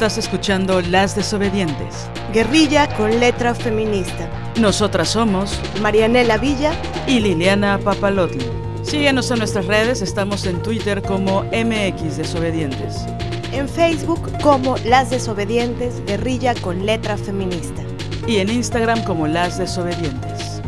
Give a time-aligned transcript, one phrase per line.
[0.00, 2.08] Estás escuchando Las Desobedientes.
[2.32, 4.30] Guerrilla con letra feminista.
[4.58, 6.72] Nosotras somos Marianela Villa
[7.06, 8.46] y Liliana Papalotli.
[8.82, 13.04] Síguenos en nuestras redes, estamos en Twitter como MX Desobedientes.
[13.52, 17.82] En Facebook como Las Desobedientes, Guerrilla con letra feminista.
[18.26, 20.62] Y en Instagram como Las Desobedientes.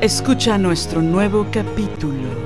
[0.00, 2.45] Escucha nuestro nuevo capítulo.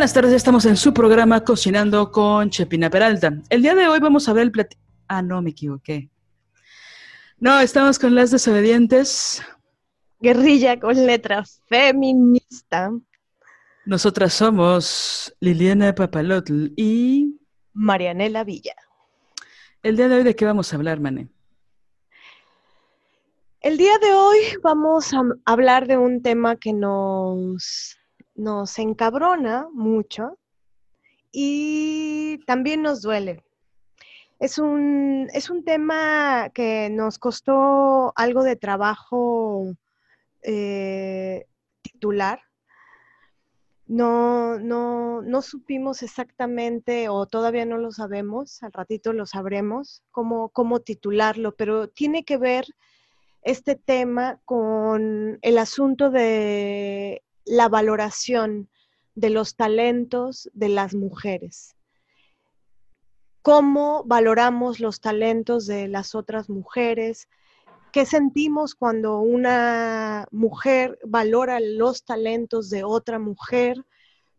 [0.00, 3.34] Buenas tardes, estamos en su programa Cocinando con Chepina Peralta.
[3.50, 4.80] El día de hoy vamos a ver el platillo.
[5.08, 6.08] Ah, no, me equivoqué.
[7.38, 9.42] No, estamos con las desobedientes.
[10.18, 12.92] Guerrilla con letra feminista.
[13.84, 17.38] Nosotras somos Liliana Papalotl y
[17.74, 18.76] Marianela Villa.
[19.82, 21.28] El día de hoy, ¿de qué vamos a hablar, Mane?
[23.60, 27.99] El día de hoy vamos a hablar de un tema que nos
[28.40, 30.38] nos encabrona mucho
[31.30, 33.44] y también nos duele.
[34.38, 39.74] Es un, es un tema que nos costó algo de trabajo
[40.42, 41.44] eh,
[41.82, 42.40] titular.
[43.86, 50.48] No, no, no supimos exactamente o todavía no lo sabemos, al ratito lo sabremos, cómo,
[50.48, 52.64] cómo titularlo, pero tiene que ver
[53.42, 58.68] este tema con el asunto de la valoración
[59.14, 61.76] de los talentos de las mujeres.
[63.42, 67.28] ¿Cómo valoramos los talentos de las otras mujeres?
[67.92, 73.84] ¿Qué sentimos cuando una mujer valora los talentos de otra mujer?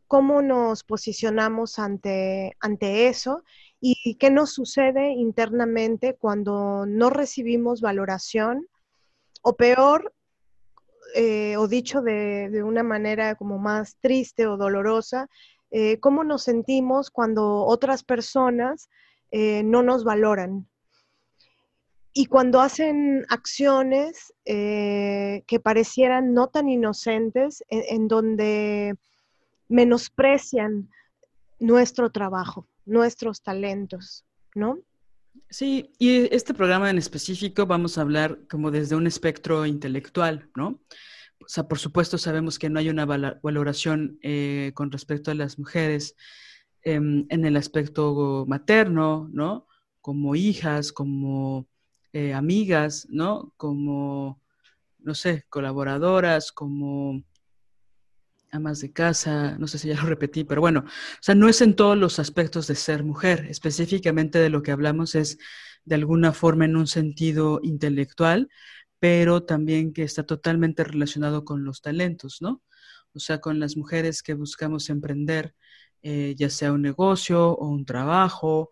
[0.07, 3.43] ¿Cómo nos posicionamos ante, ante eso?
[3.79, 8.67] ¿Y qué nos sucede internamente cuando no recibimos valoración?
[9.41, 10.13] O peor,
[11.15, 15.27] eh, o dicho de, una manera como más triste o dolorosa,
[15.71, 18.89] eh, cómo nos sentimos cuando otras personas
[19.31, 20.67] eh, no nos valoran.
[22.13, 28.97] Y cuando hacen acciones que parecieran no tan inocentes, en donde
[29.69, 30.89] menosprecian
[31.59, 34.79] nuestro trabajo, nuestros talentos, ¿no?
[35.49, 40.81] Sí, y este programa en específico vamos a hablar como desde un espectro intelectual, ¿no?
[41.39, 45.59] O sea, por supuesto sabemos que no hay una valoración eh, con respecto a las
[45.59, 46.15] mujeres
[46.83, 49.67] em, en el aspecto materno, ¿no?
[50.01, 51.67] Como hijas, como
[52.13, 53.53] eh, amigas, ¿no?
[53.57, 54.41] Como,
[54.99, 57.23] no sé, colaboradoras, como
[58.51, 61.61] amas de casa, no sé si ya lo repetí, pero bueno, o sea, no es
[61.61, 65.37] en todos los aspectos de ser mujer, específicamente de lo que hablamos es
[65.85, 68.49] de alguna forma en un sentido intelectual,
[68.99, 72.61] pero también que está totalmente relacionado con los talentos, ¿no?
[73.13, 75.55] O sea, con las mujeres que buscamos emprender,
[76.03, 78.71] eh, ya sea un negocio o un trabajo,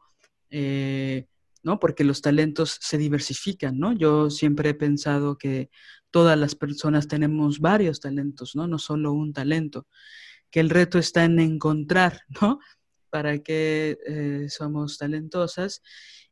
[0.49, 1.27] eh,
[1.63, 1.79] ¿no?
[1.79, 3.93] Porque los talentos se diversifican, ¿no?
[3.93, 5.69] Yo siempre he pensado que
[6.11, 8.67] todas las personas tenemos varios talentos, ¿no?
[8.67, 9.87] No solo un talento,
[10.51, 12.59] que el reto está en encontrar, ¿no?
[13.09, 15.81] Para qué eh, somos talentosas.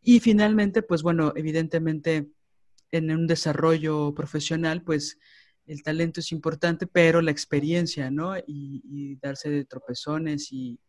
[0.01, 2.29] Y finalmente, pues bueno, evidentemente
[2.91, 5.19] en un desarrollo profesional, pues
[5.65, 8.37] el talento es importante, pero la experiencia, ¿no?
[8.37, 10.79] Y, y darse de tropezones y,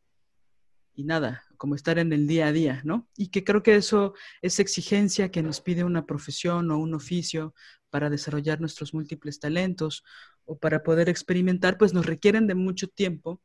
[0.98, 3.08] y nada, como estar en el día a día, ¿no?
[3.16, 7.54] Y que creo que eso es exigencia que nos pide una profesión o un oficio
[7.88, 10.02] para desarrollar nuestros múltiples talentos
[10.44, 13.40] o para poder experimentar, pues nos requieren de mucho tiempo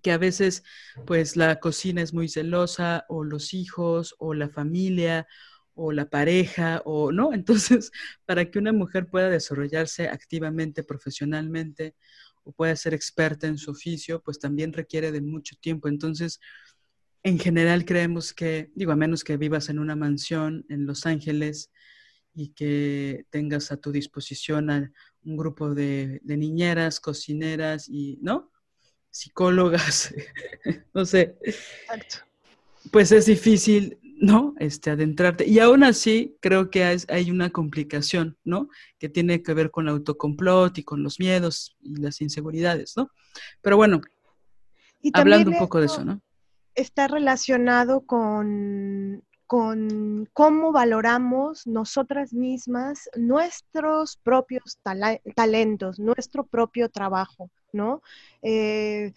[0.00, 0.62] que a veces
[1.06, 5.26] pues la cocina es muy celosa o los hijos o la familia
[5.74, 7.90] o la pareja o no, entonces
[8.26, 11.96] para que una mujer pueda desarrollarse activamente profesionalmente
[12.44, 15.88] o pueda ser experta en su oficio, pues también requiere de mucho tiempo.
[15.88, 16.40] Entonces,
[17.22, 21.70] en general creemos que, digo, a menos que vivas en una mansión en Los Ángeles
[22.34, 24.92] y que tengas a tu disposición a
[25.24, 28.50] un grupo de, niñeras, cocineras y, ¿no?
[29.10, 30.14] Psicólogas,
[30.94, 31.36] no sé.
[31.42, 32.16] Exacto.
[32.90, 34.54] Pues es difícil ¿no?
[34.58, 35.46] Este, adentrarte.
[35.46, 38.68] Y aún así, creo que hay, una complicación, ¿no?
[38.98, 43.10] Que tiene que ver con el autocomplot y con los miedos y las inseguridades, ¿no?
[43.60, 44.00] Pero bueno,
[45.12, 46.22] hablando un poco de eso, ¿no?
[46.74, 54.78] está relacionado con, con cómo valoramos nosotras mismas nuestros propios
[55.34, 58.02] talentos, nuestro propio trabajo, ¿no?
[58.42, 59.12] Eh,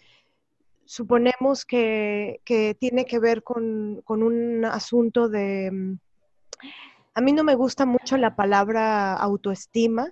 [0.86, 2.40] suponemos que,
[2.78, 5.96] tiene que ver con, un asunto de...
[7.14, 10.10] A mí no me gusta mucho la palabra autoestima,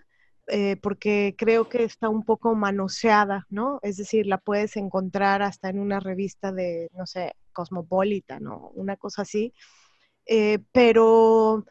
[0.48, 3.80] eh, porque creo que está un poco manoseada, ¿no?
[3.82, 8.70] Es decir, la puedes encontrar hasta en una revista de, no sé, Cosmopolitan, ¿no?
[8.74, 9.52] Una cosa así.
[10.26, 11.64] Eh, pero,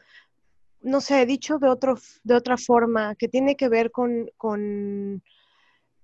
[0.82, 5.22] no sé, dicho de, otro, de otra forma, que tiene que ver con, con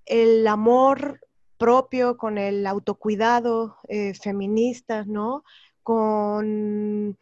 [0.07, 1.21] el amor
[1.59, 5.45] propio, con el autocuidado eh, feminista, ¿no?
[5.83, 7.19] Con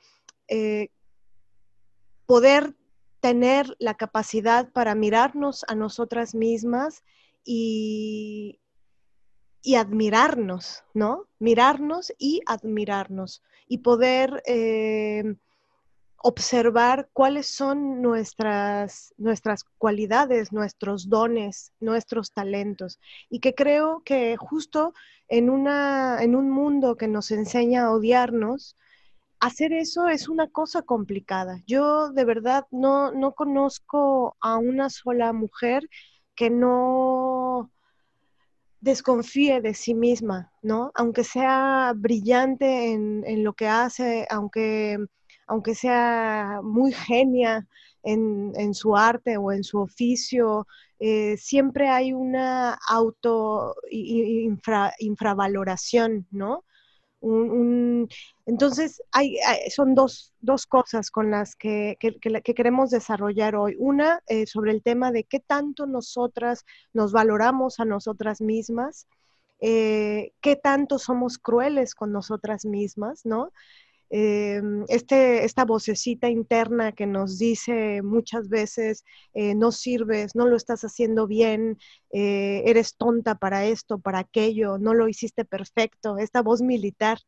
[0.48, 0.90] eh,
[2.26, 2.74] poder
[3.20, 7.02] tener la capacidad para mirarnos a nosotras mismas
[7.44, 8.60] y,
[9.76, 11.26] admirarnos, ¿no?
[11.40, 15.34] Mirarnos y admirarnos y poder eh,
[16.26, 22.98] observar cuáles son nuestras, nuestras cualidades, nuestros dones, nuestros talentos.
[23.30, 24.92] Y que creo que justo
[25.28, 28.76] en, una, en un mundo que nos enseña a odiarnos,
[29.38, 31.62] hacer eso es una cosa complicada.
[31.64, 35.88] Yo de verdad no, no conozco a una sola mujer
[36.34, 37.70] que no
[38.80, 40.90] desconfíe de sí misma, ¿no?
[40.96, 44.98] Aunque sea brillante en, lo que hace, aunque,
[45.46, 47.66] aunque sea muy genia
[48.02, 50.66] en, su arte o en su oficio,
[50.98, 53.74] eh, siempre hay una auto
[54.98, 56.64] infravaloración, ¿no?
[58.46, 59.36] entonces, hay,
[59.74, 60.32] son dos,
[60.68, 61.96] cosas con las que,
[62.44, 63.74] queremos desarrollar hoy.
[63.78, 69.08] Una, eh, sobre el tema de qué tanto nosotras nos valoramos a nosotras mismas,
[69.60, 73.50] eh, qué tanto somos crueles con nosotras mismas, ¿no?
[74.10, 79.04] Eh, este, esta vocecita interna que nos dice muchas veces,
[79.34, 81.78] no sirves, no lo estás haciendo bien,
[82.10, 87.18] eres tonta para esto, para aquello, no lo hiciste perfecto, esta voz militar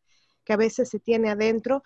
[0.45, 1.83] que a veces se tiene adentro,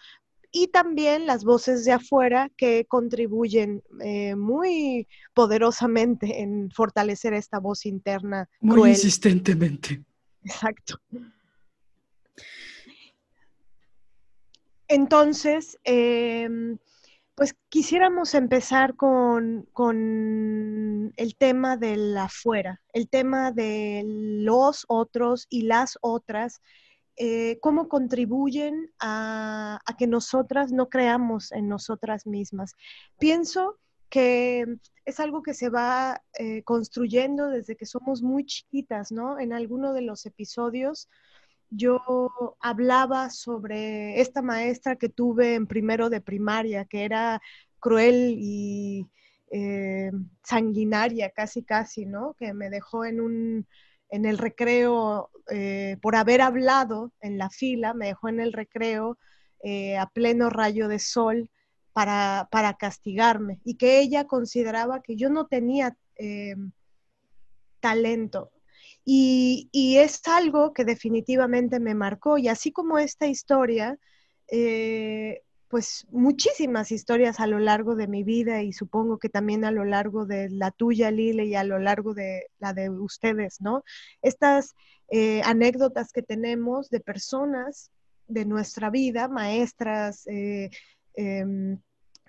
[0.52, 7.86] y también las voces de afuera que contribuyen eh, muy poderosamente en fortalecer esta voz
[7.86, 8.48] interna.
[8.60, 10.04] Muy insistentemente.
[10.44, 11.00] Exacto.
[14.92, 16.76] Entonces, em,
[17.34, 25.62] pues quisiéramos empezar con, con, el tema del afuera, el tema de los otros y
[25.62, 26.60] las otras
[27.16, 32.74] eh, cómo contribuyen a, que nosotras no creamos en nosotras mismas.
[33.18, 33.78] Pienso
[34.10, 34.66] que
[35.06, 39.40] es algo que se va eh, construyendo desde que somos muy chiquitas, ¿no?
[39.40, 41.08] En alguno de los episodios
[41.74, 47.40] yo hablaba sobre esta maestra que tuve en primero de primaria, que era
[47.80, 49.08] cruel y
[49.50, 50.10] eh,
[50.42, 52.34] sanguinaria, casi, casi, ¿no?
[52.38, 53.66] Que me dejó en un,
[54.12, 59.18] en el recreo, eh, por haber hablado en la fila, me dejó en el recreo
[59.62, 61.50] eh, a pleno rayo de sol
[61.92, 62.48] para,
[62.78, 66.54] castigarme y que ella consideraba que yo no tenía eh,
[67.80, 68.50] talento.
[69.04, 72.38] Y, es algo que definitivamente me marcó.
[72.38, 73.98] Y así como esta historia,
[75.72, 79.86] pues muchísimas historias a lo largo de mi vida y supongo que también a lo
[79.86, 83.82] largo de la tuya, Lile, y a lo largo de la de ustedes, ¿no?
[84.20, 84.74] Estas
[85.08, 87.90] eh, anécdotas que tenemos de personas
[88.28, 90.68] de nuestra vida, maestras, eh,
[91.14, 91.78] em,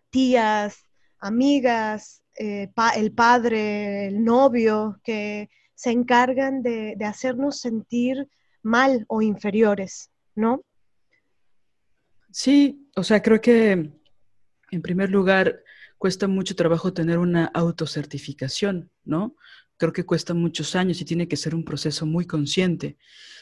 [0.09, 0.77] tías,
[1.19, 5.49] amigas, eh, el padre, el novio, que
[5.83, 8.29] se encargan de hacernos sentir
[8.61, 10.63] mal o inferiores, ¿no?
[12.31, 13.91] Sí, o sea, creo que
[14.71, 15.61] en primer lugar
[15.97, 19.35] cuesta mucho trabajo tener una autocertificación, ¿no?
[19.75, 22.97] Creo que cuesta muchos años y tiene que ser un proceso muy consciente.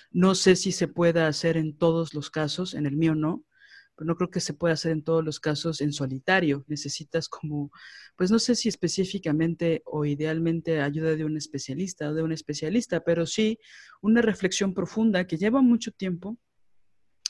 [0.09, 3.43] No sé si se pueda hacer en todos los casos, en el mío no,
[4.01, 6.65] pero no creo que se pueda hacer en todos los casos en solitario.
[6.67, 7.71] Necesitas como,
[8.15, 13.03] pues no sé si específicamente o idealmente ayuda de un especialista o de un especialista,
[13.03, 13.59] pero sí
[14.01, 16.39] una reflexión profunda que lleva mucho tiempo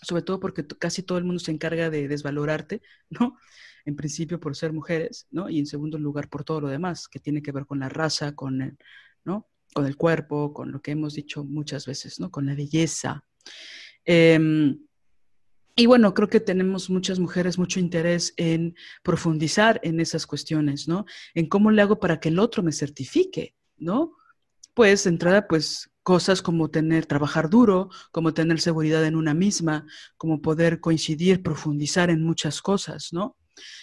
[0.02, 3.38] sobre todo porque casi todo el mundo se encarga de desvalorarte, ¿no?
[3.84, 5.50] En principio por ser mujeres, ¿no?
[5.50, 8.34] Y en segundo lugar por todo lo demás, que tiene que ver con la raza,
[8.34, 8.78] con el,
[9.26, 9.50] ¿no?
[9.74, 12.32] Con el cuerpo, con lo que hemos dicho muchas veces, ¿no?
[12.32, 13.26] Con la belleza.
[14.06, 14.80] Em,
[15.82, 21.06] y bueno, creo que tenemos muchas mujeres mucho interés en profundizar en esas cuestiones, ¿no?
[21.34, 24.16] En cómo le hago para que el otro me certifique, ¿no?
[24.76, 29.88] Pues de entrada, pues cosas como tener, trabajar duro, como tener seguridad en una misma,
[30.18, 33.36] como poder coincidir, profundizar en muchas cosas, ¿no?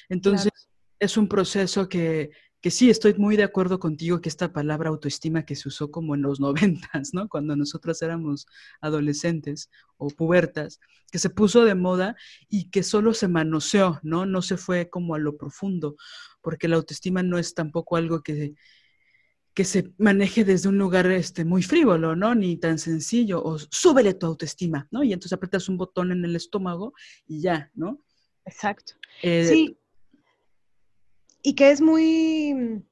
[0.09, 0.53] Entonces,
[1.01, 5.45] es un proceso que, que sí, estoy muy de acuerdo contigo que esta palabra autoestima
[5.45, 7.29] que se usó como en los noventas, ¿no?
[7.29, 8.47] Cuando nosotros éramos
[8.81, 12.17] adolescentes o pubertas, que se puso de moda
[12.49, 14.27] y que solo se manoseó, ¿no?
[14.27, 15.97] No se fue como a lo profundo,
[16.43, 18.55] porque la autoestima no es tampoco algo que,
[19.55, 22.35] que se maneje desde un lugar este, muy frívolo, ¿no?
[22.35, 25.03] Ni tan sencillo, o súbele tu autoestima, ¿no?
[25.03, 26.93] Y entonces apretas un botón en el estómago
[27.27, 28.01] y ya, ¿no?
[28.45, 28.95] Exacto.
[29.23, 29.79] Eh, sí,
[31.49, 32.85] y que es muy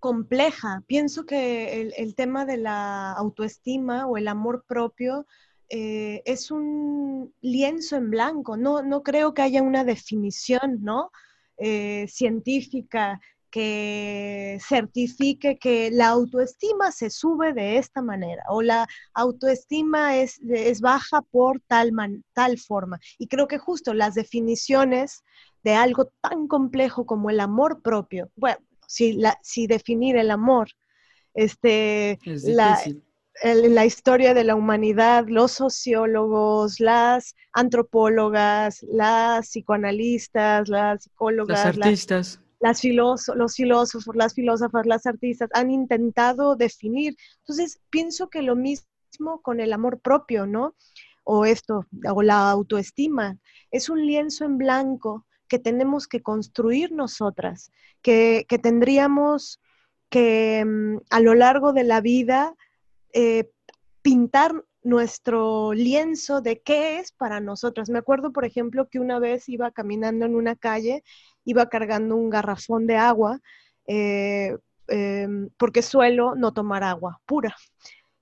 [0.00, 0.82] compleja.
[0.86, 5.26] Pienso que el, tema de la autoestima o el amor propio
[5.68, 8.56] eh, es un lienzo en blanco.
[8.56, 11.10] No, no creo que haya una definición ¿no?
[11.58, 20.16] Eh, científica que certifique que la autoestima se sube de esta manera o la autoestima
[20.16, 21.92] es, es baja por tal,
[22.32, 22.98] tal forma.
[23.18, 25.22] Y creo que justo las definiciones
[25.64, 28.30] de algo tan complejo como el amor propio.
[28.36, 30.68] Bueno, si, la, si definir el amor,
[31.34, 32.80] este, la,
[33.44, 42.36] la historia de la humanidad, los sociólogos, las antropólogas, las psicoanalistas, las psicólogas, las artistas.
[42.36, 42.80] Las, los
[43.56, 47.16] filósofos, las filósofas, las artistas han intentado definir.
[47.38, 50.74] Entonces, pienso que lo mismo con el amor propio, ¿no?
[51.24, 53.38] O esto, o la autoestima.
[53.70, 57.70] Es un lienzo en blanco que tenemos que construir nosotras,
[58.02, 59.60] que, tendríamos
[60.10, 62.54] que mm, a lo largo de la vida
[63.12, 63.50] eh,
[64.02, 67.90] pintar nuestro lienzo de qué es para nosotras.
[67.90, 71.04] Me acuerdo, por ejemplo, que una vez iba caminando en una calle,
[71.44, 73.38] iba cargando un garrafón de agua,
[73.86, 74.56] eh,
[74.88, 77.54] em, porque suelo no tomar agua pura.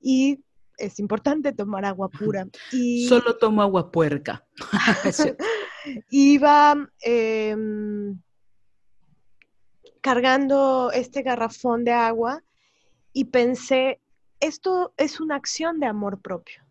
[0.01, 0.41] Y
[0.77, 2.47] es importante tomar agua pura.
[2.73, 3.07] Y...
[3.09, 4.45] Solo tomo agua puerca.
[6.11, 8.21] Iba em,
[10.01, 12.43] cargando este garrafón de agua
[13.13, 14.01] y pensé,
[14.41, 16.63] esto es una acción de amor propio,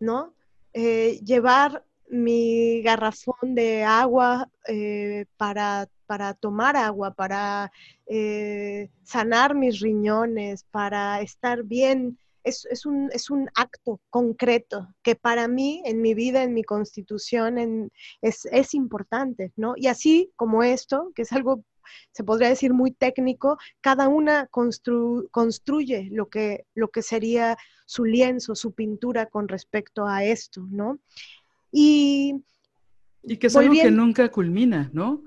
[0.00, 0.34] ¿no?
[0.72, 7.72] Eh, llevar mi garrafón de agua eh, para, para, tomar agua, para
[8.06, 15.48] eh, sanar mis riñones, para estar bien es, un, es un acto concreto que para
[15.48, 17.90] mí, en mi vida, en mi constitución,
[18.22, 19.74] es, importante, ¿no?
[19.76, 21.64] Y así como esto, que es algo,
[22.12, 28.54] se podría decir, muy técnico, cada una construye lo que, lo que sería su lienzo,
[28.54, 30.98] su pintura con respecto a esto, ¿no?
[31.72, 32.42] Y,
[33.22, 35.22] y que es algo que nunca culmina, ¿no?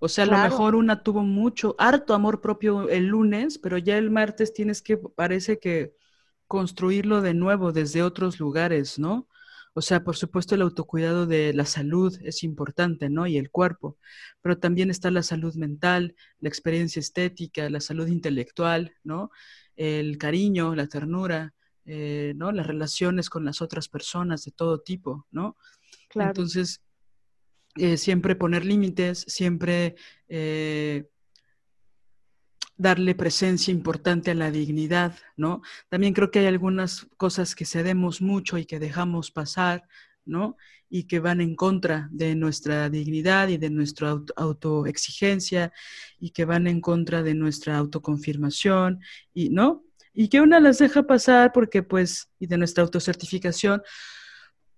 [0.00, 3.98] O sea, a lo mejor una tuvo mucho, harto amor propio el lunes, pero ya
[3.98, 5.96] el martes tienes que, parece que
[6.46, 9.28] construirlo de nuevo desde otros lugares, ¿no?
[9.74, 13.26] O sea, por supuesto el autocuidado de la salud es importante, ¿no?
[13.26, 13.96] Y el cuerpo,
[14.42, 19.30] pero también está la salud mental, la experiencia estética, la salud intelectual, ¿no?
[19.76, 22.52] El cariño, la ternura, eh, ¿no?
[22.52, 25.56] Las relaciones con las otras personas de todo tipo, ¿no?
[26.08, 26.30] Claro.
[26.30, 26.82] Entonces,
[27.76, 29.94] eh, siempre poner límites, siempre
[30.28, 31.08] eh,
[32.78, 35.62] darle presencia importante a la dignidad, ¿no?
[35.88, 39.86] También creo que hay algunas cosas que cedemos mucho y que dejamos pasar,
[40.24, 40.56] ¿no?
[40.88, 45.72] Y que van en contra de nuestra dignidad y de nuestra autoexigencia
[46.20, 49.00] y que van en contra de nuestra autoconfirmación
[49.34, 49.84] y, ¿no?
[50.14, 53.82] Y que una las deja pasar porque, pues, y de nuestra autocertificación,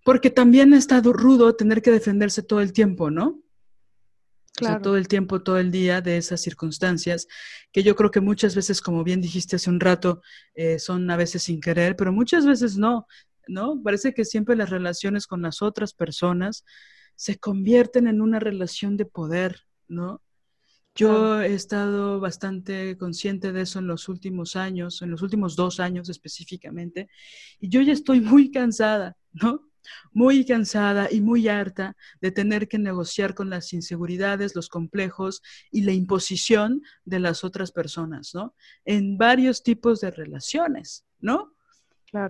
[0.05, 3.43] porque también ha estado rudo tener que defenderse todo el tiempo, ¿no?
[4.83, 7.27] Todo el tiempo, todo el día de esas circunstancias,
[7.73, 10.23] que yo creo que muchas veces, como bien dijiste hace un rato,
[10.55, 13.07] eh, son a veces sin querer, pero muchas veces no,
[13.49, 13.81] ¿no?
[13.83, 16.65] Parece que siempre las relaciones con las otras personas
[17.17, 20.23] se convierten en una relación de poder, ¿no?
[20.95, 25.81] Yo he estado bastante consciente de eso en los últimos años, en los últimos dos
[25.81, 27.09] años específicamente,
[27.61, 29.70] y yo ya estoy muy cansada, ¿no?
[30.13, 35.83] Muy cansada y muy harta de tener que negociar con las inseguridades, los complejos y
[35.83, 38.55] la imposición de las otras personas, ¿no?
[38.85, 41.55] En varios tipos de relaciones, ¿no?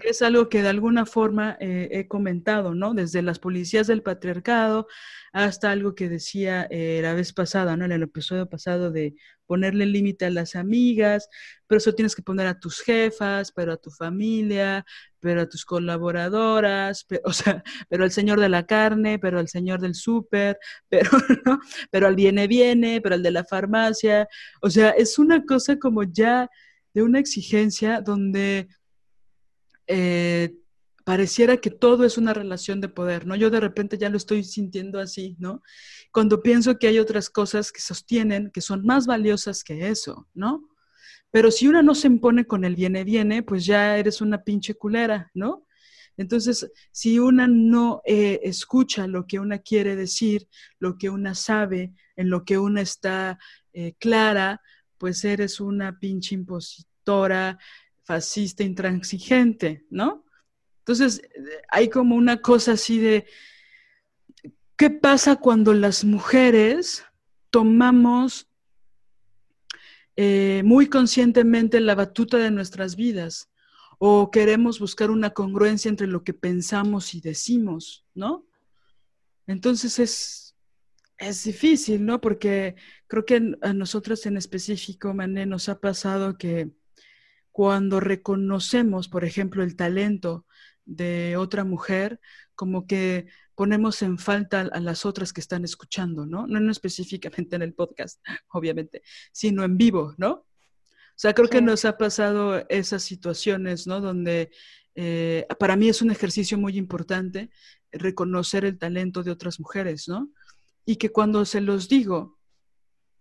[0.04, 2.92] Es algo que de alguna forma eh, he comentado, ¿no?
[2.92, 4.86] Desde las policías del patriarcado
[5.32, 7.86] hasta algo que decía eh, la vez pasada, ¿no?
[7.86, 9.14] En el episodio pasado de
[9.46, 11.28] ponerle límite a las amigas,
[11.66, 14.84] pero eso tienes que poner a tus jefas, pero a tu familia,
[15.18, 19.48] pero a tus colaboradoras, pero, o sea, pero al señor de la carne, pero al
[19.48, 20.58] señor del súper,
[20.90, 21.10] pero,
[21.46, 21.58] ¿no?
[21.90, 24.28] Pero al viene viene, pero al de la farmacia.
[24.60, 26.50] O sea, es una cosa como ya
[26.94, 28.68] de una exigencia donde
[29.92, 30.54] eh,
[31.04, 33.34] pareciera que todo es una relación de poder, ¿no?
[33.34, 35.62] Yo de repente ya lo estoy sintiendo así, ¿no?
[36.12, 40.68] Cuando pienso que hay otras cosas que sostienen, que son más valiosas que eso, ¿no?
[41.32, 44.74] Pero si una no se impone con el viene, viene, pues ya eres una pinche
[44.74, 45.66] culera, ¿no?
[46.16, 51.92] Entonces, si una no eh, escucha lo que una quiere decir, lo que una sabe,
[52.14, 53.38] en lo que una está
[53.72, 54.60] eh, clara,
[54.98, 57.58] pues eres una pinche impositora,
[58.02, 60.24] fascista, intransigente, ¿no?
[60.78, 61.22] Entonces,
[61.68, 63.26] hay como una cosa así de,
[64.76, 67.04] ¿qué pasa cuando las mujeres
[67.50, 68.48] tomamos
[70.16, 73.50] eh, muy conscientemente la batuta de nuestras vidas?
[74.02, 78.46] o queremos buscar una congruencia entre lo que pensamos y decimos, ¿no?
[79.46, 80.56] Entonces es,
[81.18, 82.18] es difícil, ¿no?
[82.18, 82.76] Porque
[83.06, 86.70] creo que a nosotros en específico, Mané, nos ha pasado que
[87.60, 90.46] cuando reconocemos, por ejemplo, el talento
[90.86, 92.18] de otra mujer,
[92.54, 96.46] como que ponemos en falta a las otras que están escuchando, ¿no?
[96.46, 100.30] No, específicamente en el podcast, obviamente, sino en vivo, ¿no?
[100.30, 100.46] O
[101.16, 104.00] sea, creo que nos ha pasado esas situaciones, ¿no?
[104.00, 104.50] Donde
[104.94, 107.50] eh, para mí es un ejercicio muy importante
[107.92, 110.30] reconocer el talento de otras mujeres, ¿no?
[110.86, 112.38] Y que cuando se los digo,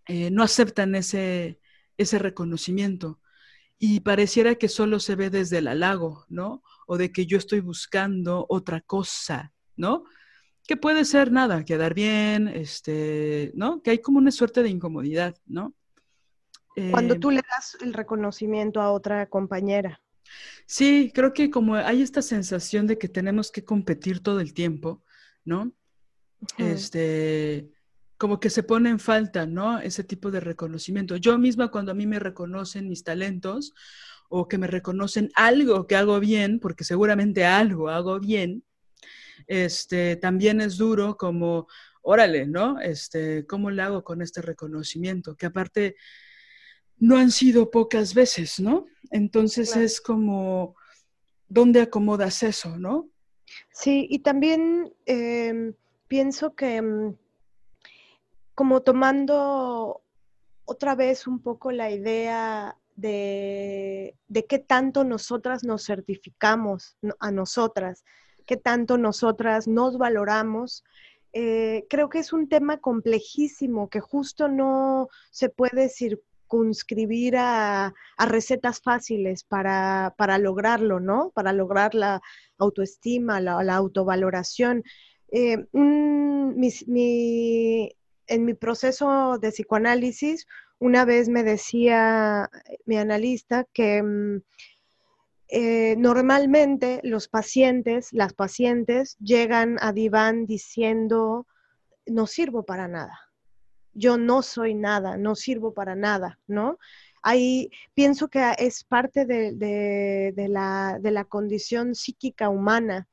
[0.08, 1.60] eh, no aceptan ese,
[1.98, 3.19] ese reconocimiento.
[3.82, 6.62] Y pareciera que solo se ve desde el halago, ¿no?
[6.86, 10.04] O de que yo estoy buscando otra cosa, ¿no?
[10.68, 13.82] Que puede ser nada, quedar bien, este, ¿no?
[13.82, 15.74] Que hay como una suerte de incomodidad, ¿no?
[16.90, 20.00] Cuando eh, tú le das el reconocimiento a otra compañera.
[20.66, 25.02] Sí, creo que como hay esta sensación de que tenemos que competir todo el tiempo,
[25.44, 25.72] ¿no?
[26.58, 27.70] Este,
[28.20, 29.80] como que se pone en falta, ¿no?
[29.80, 31.16] Ese tipo de reconocimiento.
[31.16, 33.72] Yo misma cuando a mí me reconocen mis talentos
[34.28, 38.62] o que me reconocen algo que hago bien, porque seguramente algo hago bien,
[39.46, 41.66] este, también es duro como,
[42.02, 42.78] órale, ¿no?
[42.78, 45.34] Este, ¿cómo le hago con este reconocimiento?
[45.34, 45.96] Que aparte
[46.98, 48.84] no han sido pocas veces, ¿no?
[49.10, 50.76] Entonces es como,
[51.48, 53.08] ¿dónde acomodas eso, no?
[53.72, 55.72] Sí, y también em,
[56.06, 57.14] pienso que mm,
[58.54, 60.02] como tomando
[60.64, 68.04] otra vez un poco la idea de, de qué tanto nosotras nos certificamos a nosotras,
[68.46, 70.84] qué tanto nosotras nos valoramos,
[71.32, 78.80] eh, creo que es un tema complejísimo que justo no se puede circunscribir a, recetas
[78.80, 81.30] fáciles para, lograrlo, ¿no?
[81.30, 82.20] Para lograr la
[82.58, 84.82] autoestima, la, autovaloración.
[85.30, 85.66] Eh,
[88.30, 90.46] en mi proceso de psicoanálisis,
[90.78, 92.48] una vez me decía
[92.86, 94.42] mi analista que mm,
[95.48, 101.46] eh, normalmente los pacientes, las pacientes llegan a diván diciendo,
[102.06, 103.30] no sirvo para nada
[103.94, 106.78] yo no soy nada, no sirvo para nada, ¿no?
[107.22, 113.08] Ahí pienso que es parte de, la, condición psíquica humana,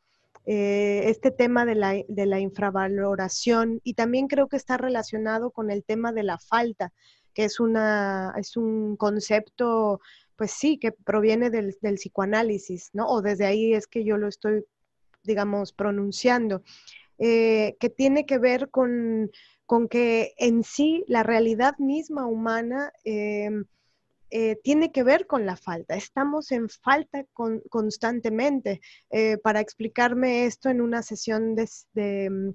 [0.47, 6.11] eh, este tema de la, infravaloración y también creo que está relacionado con el tema
[6.13, 6.93] de la falta,
[7.33, 9.99] que es, una, es un concepto,
[10.35, 13.07] pues sí, que proviene del, psicoanálisis, ¿no?
[13.07, 14.63] O desde ahí es que yo lo estoy,
[15.23, 16.63] digamos, pronunciando,
[17.19, 19.29] eh, que tiene que ver con
[19.67, 23.65] con que en sí la realidad misma humana em,
[24.29, 25.95] eh, tiene que ver con la falta.
[25.95, 27.25] Estamos en falta
[27.69, 28.81] constantemente.
[29.09, 31.55] Eh, para explicarme esto en una sesión
[31.95, 32.53] em,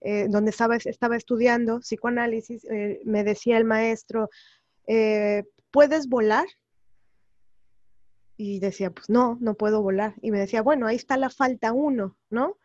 [0.00, 2.64] eh, donde estaba, estaba, estudiando psicoanálisis,
[3.04, 4.30] me decía el maestro,
[5.70, 6.46] ¿puedes volar?
[8.36, 10.14] Y decía, pues no, no puedo volar.
[10.22, 12.58] Y me decía, bueno, ahí está la falta uno, ¿no?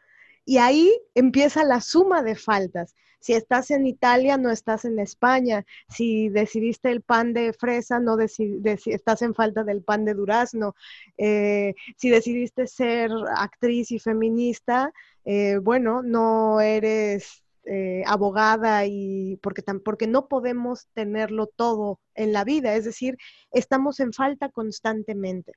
[0.45, 2.95] Y ahí empieza la suma de faltas.
[3.19, 5.65] Si estás en Italia, no estás en España.
[5.87, 10.75] Si decidiste el pan de fresa, no estás en falta del pan de durazno.
[11.17, 14.91] Eh, si decidiste ser actriz y feminista,
[15.23, 22.43] eh, bueno, no eres eh, abogada y porque, porque no podemos tenerlo todo en la
[22.43, 23.17] vida, es decir,
[23.51, 25.53] estamos en falta constantemente.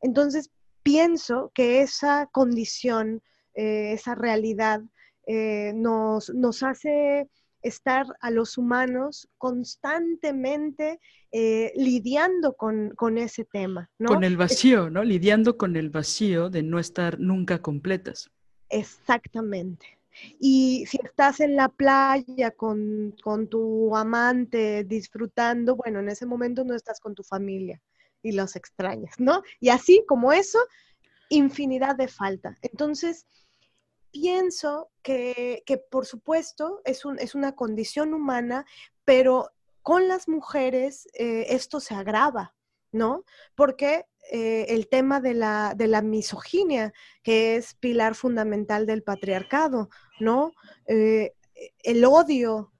[0.00, 0.50] Entonces,
[0.84, 3.22] pienso que esa condición
[3.58, 4.82] eh, esa realidad,
[5.26, 7.28] eh, nos, nos, hace
[7.60, 11.00] estar a los humanos constantemente
[11.32, 13.90] eh, lidiando con, ese tema.
[14.06, 15.02] Con el vacío, ¿no?
[15.02, 18.30] Lidiando con el vacío de no estar nunca completas.
[18.68, 19.98] Exactamente.
[20.38, 26.62] Y si estás en la playa con, con, tu amante disfrutando, bueno, en ese momento
[26.62, 27.82] no estás con tu familia
[28.22, 29.42] y los extrañas, ¿no?
[29.58, 30.60] Y así como eso,
[31.28, 32.56] infinidad de falta.
[32.62, 33.26] Entonces,
[34.10, 38.66] pienso que, por supuesto es, es, una condición humana,
[39.04, 39.50] pero
[39.82, 42.54] con las mujeres eh, esto se agrava,
[42.92, 43.24] ¿no?
[43.54, 46.92] Porque eh, el tema de la, de la, misoginia,
[47.22, 49.88] que es pilar fundamental del patriarcado,
[50.20, 50.52] ¿no?
[50.86, 51.32] Eh,
[51.82, 52.72] el odio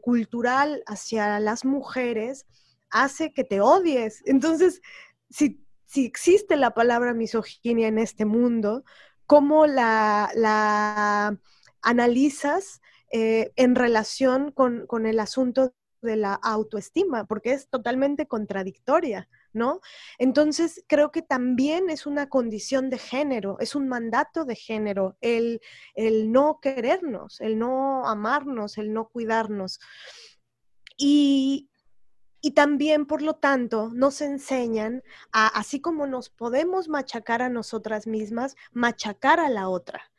[0.00, 2.46] cultural hacia las mujeres
[2.88, 4.22] hace que te odies.
[4.24, 4.80] Entonces,
[5.28, 8.84] si, si existe la palabra misoginia en este mundo,
[9.30, 11.38] ¿cómo la,
[11.82, 12.80] analizas
[13.12, 17.26] eh, en relación con, el asunto de la autoestima?
[17.26, 19.28] Porque es totalmente contradictoria.
[19.52, 19.80] ¿no?
[20.18, 25.60] Entonces, creo que también es una condición de género, es un mandato de género, el,
[25.94, 29.78] el, no querernos, el no amarnos, el no cuidarnos.
[30.96, 31.69] Y,
[32.40, 38.06] y también, por lo tanto, nos enseñan a, así como nos podemos machacar a nosotras
[38.06, 40.10] mismas, machacar a la otra.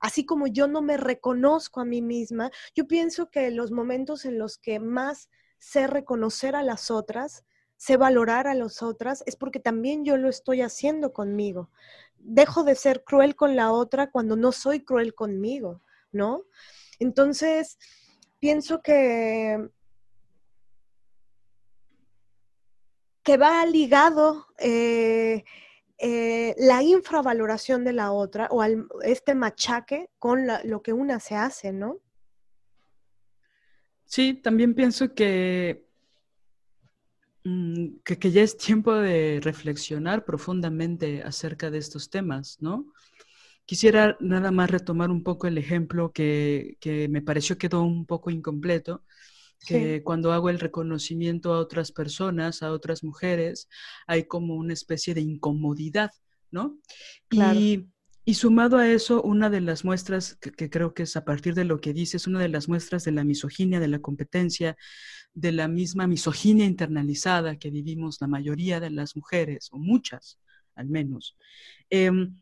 [0.00, 4.38] Así como yo no me reconozco a mí misma, yo pienso que los momentos en
[4.38, 5.28] los que más
[5.58, 7.44] sé reconocer a las otras,
[7.76, 11.70] sé valorar a las otras, es porque también yo lo estoy haciendo conmigo.
[12.18, 16.44] Dejo de ser cruel con la otra cuando no soy cruel conmigo, ¿no?
[16.98, 17.78] Entonces,
[18.38, 19.70] pienso que
[23.30, 25.44] que va ligado eh,
[25.98, 28.60] eh, la infravaloración de la otra o
[29.04, 32.00] este machaque con lo que una se hace, ¿no?
[34.04, 35.86] Sí, también pienso mm, que,
[38.18, 42.92] que, ya es tiempo de reflexionar profundamente acerca de estos temas, ¿no?
[43.64, 48.32] Quisiera nada más retomar un poco el ejemplo que, que me pareció quedó un poco
[48.32, 49.04] incompleto,
[49.66, 53.68] que cuando hago el reconocimiento a otras personas, a otras mujeres,
[54.06, 56.10] hay como una especie de incomodidad,
[56.50, 56.78] ¿no?
[57.30, 57.86] Y,
[58.34, 61.80] sumado a eso, una de las muestras que, creo que es a partir de lo
[61.80, 64.76] que dices, una de las muestras de la misoginia, de la competencia,
[65.34, 70.38] de la misma misoginia internalizada que vivimos la mayoría de las mujeres, o muchas
[70.76, 71.36] al menos,
[71.90, 72.36] em,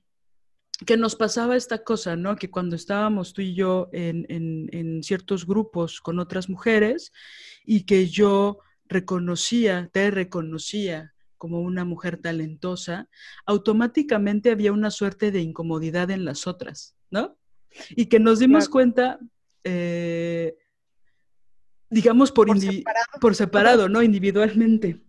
[0.86, 2.36] que nos pasaba esta cosa, ¿no?
[2.36, 7.12] Que cuando estábamos tú y yo en, en, ciertos grupos con otras mujeres
[7.64, 13.08] y que yo reconocía, te reconocía como una mujer talentosa,
[13.46, 17.36] automáticamente había una suerte de incomodidad en las otras, ¿no?
[17.90, 19.18] Y que nos dimos cuenta,
[19.64, 20.56] eh,
[21.90, 22.48] digamos, por,
[23.20, 24.02] por separado, ¿no?
[24.02, 25.00] Individualmente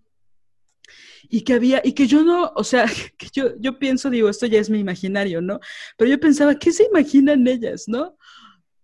[1.27, 2.85] y que había, y que yo no, o sea,
[3.17, 5.59] que yo, yo pienso, digo, esto ya es mi imaginario, ¿no?
[5.97, 8.17] Pero yo pensaba, ¿qué se imaginan ellas, no?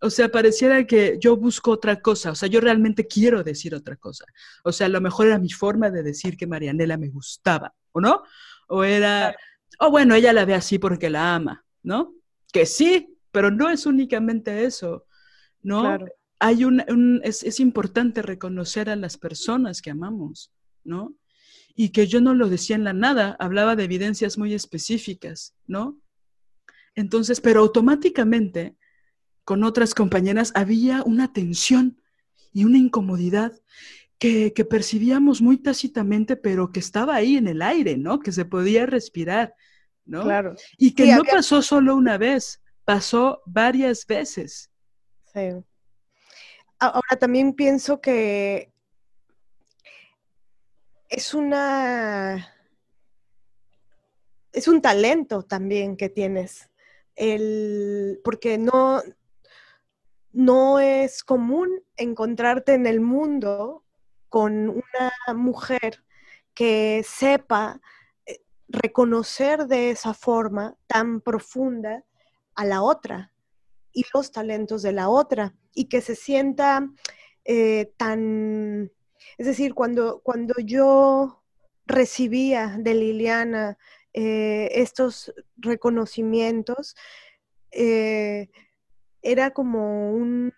[0.01, 3.95] O sea, pareciera que yo busco otra cosa, o sea, yo realmente quiero decir otra
[3.95, 4.25] cosa.
[4.63, 8.01] O sea, a lo mejor era mi forma de decir que Marianela me gustaba, ¿o
[8.01, 8.23] no?
[8.67, 9.35] O era,
[9.79, 12.13] o bueno, ella la ve así porque la ama, ¿no?
[12.51, 15.05] Que sí, pero no es únicamente eso,
[15.61, 15.81] ¿no?
[15.81, 16.07] Claro.
[16.39, 20.51] Hay un, un es, es importante reconocer a las personas que amamos,
[20.83, 21.15] ¿no?
[21.75, 25.99] Y que yo no lo decía en la nada, hablaba de evidencias muy específicas, ¿no?
[26.95, 28.75] Entonces, pero automáticamente
[29.43, 32.01] con otras compañeras había una tensión
[32.53, 33.51] y una incomodidad
[34.17, 38.19] que, percibíamos muy tácitamente, pero que estaba ahí en el aire, ¿no?
[38.19, 39.53] Que se podía respirar,
[40.05, 40.23] ¿no?
[40.23, 40.55] Claro.
[40.77, 44.71] Y que no pasó solo una vez, pasó varias veces.
[45.33, 45.49] Sí.
[46.79, 48.71] Ahora también pienso que
[51.15, 52.53] es una
[54.51, 56.69] es un talento también que tienes.
[57.15, 59.01] El, porque no,
[60.33, 63.85] no es común encontrarte en el mundo
[64.27, 66.03] con una mujer
[66.53, 67.79] que sepa
[68.25, 72.03] eh, reconocer de esa forma tan profunda
[72.55, 73.31] a la otra
[73.93, 76.89] y los talentos de la otra y que se sienta
[77.45, 78.91] eh, tan
[79.37, 81.43] es decir, cuando, cuando yo
[81.85, 83.77] recibía de Liliana
[84.13, 86.95] eh, estos reconocimientos,
[87.71, 88.49] eh,
[89.21, 90.53] era como un,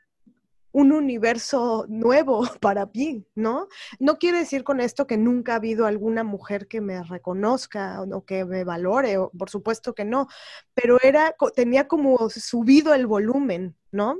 [0.73, 3.67] universo nuevo para mí, ¿no?
[3.99, 8.25] No quiere decir con esto que nunca ha habido alguna mujer que me reconozca o
[8.25, 10.27] que me valore, por supuesto que no,
[10.75, 14.19] pero era, tenía como subido el volumen, ¿no?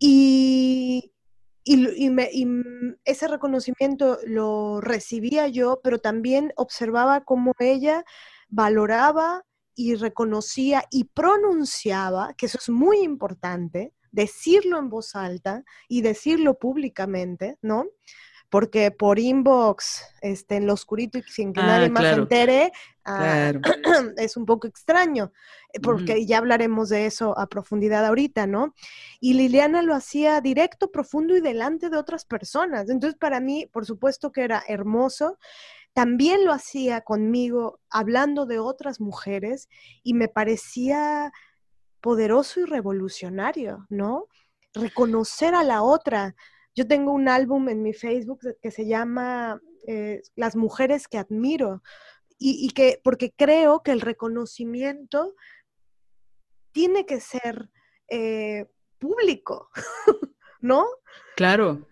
[0.00, 1.11] Y,
[1.64, 2.46] y,
[3.04, 8.04] ese reconocimiento lo recibía yo, pero también observaba cómo ella
[8.48, 9.44] valoraba
[9.74, 16.58] y reconocía y pronunciaba, que eso es muy importante, decirlo en voz alta y decirlo
[16.58, 17.86] públicamente, ¿no?
[18.52, 22.72] Porque por inbox, este, en lo oscurito y sin que ah, nadie más se entere,
[23.06, 23.50] ah,
[24.18, 25.32] es un poco extraño,
[25.72, 28.74] eh, porque ya hablaremos de eso a profundidad ahorita, ¿no?
[29.20, 32.90] Y Liliana lo hacía directo, profundo y delante de otras personas.
[32.90, 35.38] Entonces, para mí, por supuesto que era hermoso.
[35.94, 39.70] También lo hacía conmigo hablando de otras mujeres
[40.02, 41.32] y me parecía
[42.02, 44.26] poderoso y revolucionario, ¿no?
[44.74, 46.34] Reconocer a la otra.
[46.74, 51.82] Yo tengo un álbum en mi Facebook que se llama eh, Las mujeres que admiro
[52.44, 55.36] y, que porque creo que el reconocimiento
[56.72, 57.70] tiene que ser
[58.08, 58.66] eh,
[58.98, 59.70] público,
[60.60, 60.84] ¿no?
[61.36, 61.86] Claro,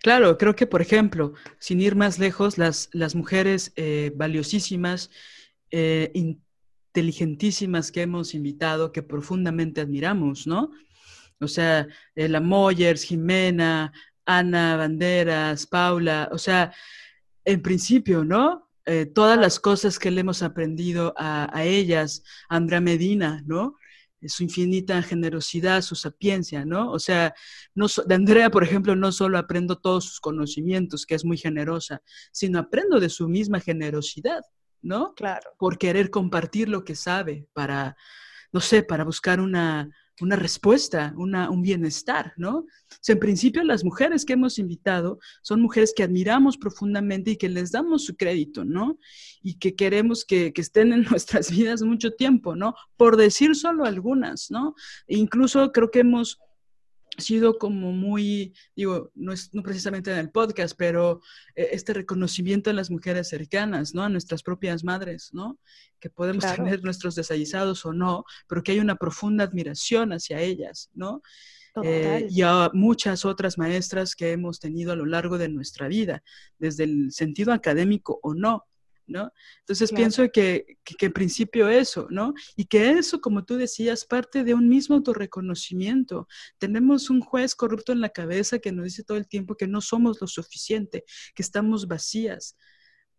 [0.00, 5.10] claro, creo que por ejemplo, sin ir más lejos, las, las mujeres eh, valiosísimas,
[5.70, 10.72] inteligentísimas que hemos invitado, que profundamente admiramos, ¿no?
[11.40, 13.92] O sea, la Moyers, Jimena,
[14.26, 16.72] Ana Banderas, Paula, o sea,
[17.44, 18.70] en principio, ¿no?
[18.86, 23.76] Eh, todas las cosas que le hemos aprendido a, ellas, Andrea Medina, ¿no?
[24.26, 26.90] Su infinita generosidad, su sapiencia, ¿no?
[26.90, 27.34] O sea,
[27.74, 32.02] no de Andrea, por ejemplo, no solo aprendo todos sus conocimientos, que es muy generosa,
[32.32, 34.42] sino aprendo de su misma generosidad,
[34.82, 35.14] ¿no?
[35.14, 35.50] Claro.
[35.58, 37.96] Por querer compartir lo que sabe para,
[38.52, 42.58] no sé, para buscar una, una respuesta, un bienestar, ¿no?
[42.58, 42.66] O
[43.08, 47.72] en principio las mujeres que hemos invitado son mujeres que admiramos profundamente y que les
[47.72, 48.98] damos su crédito, ¿no?
[49.42, 52.74] Y que queremos que, que estén en nuestras vidas mucho tiempo, ¿no?
[52.96, 54.74] Por decir solo algunas, ¿no?
[55.08, 56.38] E incluso creo que hemos
[57.18, 61.20] sido como muy, digo, no es no precisamente en el podcast, pero
[61.54, 64.02] eh, este reconocimiento a las mujeres cercanas, ¿no?
[64.02, 65.58] A nuestras propias madres, ¿no?
[66.00, 70.90] Que podemos tener nuestros desaguisados o no, pero que hay una profunda admiración hacia ellas,
[70.94, 71.22] ¿no?
[71.82, 76.22] Eh, y a muchas otras maestras que hemos tenido a lo largo de nuestra vida,
[76.58, 78.64] desde el sentido académico o no,
[79.06, 79.32] ¿no?
[79.60, 82.34] Entonces pienso que, que, en principio eso, ¿no?
[82.56, 86.28] Y que eso, como tú decías, parte de un mismo autorreconocimiento.
[86.58, 89.80] Tenemos un juez corrupto en la cabeza que nos dice todo el tiempo que no
[89.80, 92.56] somos lo suficiente, que estamos vacías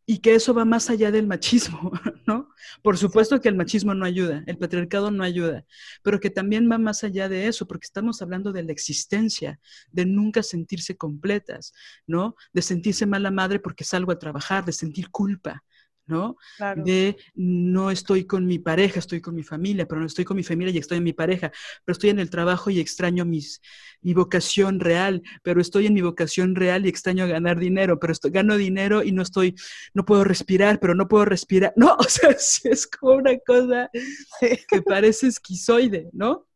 [0.06, 1.92] y que eso va más allá del machismo,
[2.28, 2.50] ¿no?
[2.84, 5.66] Por supuesto que el machismo no ayuda, el patriarcado no ayuda,
[6.04, 9.60] pero que también va más allá de eso, porque estamos hablando de la existencia,
[9.92, 11.74] de nunca sentirse completas,
[12.06, 12.36] ¿no?
[12.54, 15.64] De sentirse mala madre porque salgo a trabajar, de sentir culpa,
[16.08, 16.38] ¿no?
[16.78, 20.44] De no estoy con mi pareja, estoy con mi familia, pero no estoy con mi
[20.44, 21.52] familia y estoy en mi pareja,
[21.84, 23.62] pero estoy en el trabajo y extraño mis,
[24.02, 28.32] mi vocación real, pero estoy en mi vocación real y extraño ganar dinero, pero estoy,
[28.32, 29.56] gano dinero y no estoy,
[29.94, 31.74] no puedo respirar, pero no puedo respirar.
[31.86, 33.90] No, o sea, es como una cosa
[34.70, 36.48] que parece esquizoide, ¿no?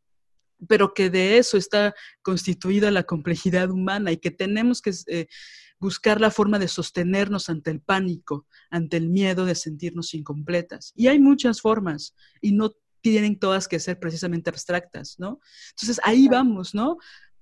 [0.68, 4.92] Pero que de eso está constituida la complejidad humana y que tenemos que...
[5.08, 5.28] Eh,
[5.80, 10.94] buscar la forma de sostenernos ante el pánico, ante el miedo de sentirnos incompletas.
[10.96, 15.40] Y hay muchas formas y no tienen todas que ser precisamente abstractas, ¿no?
[15.72, 16.98] Entonces ahí vamos, ¿no?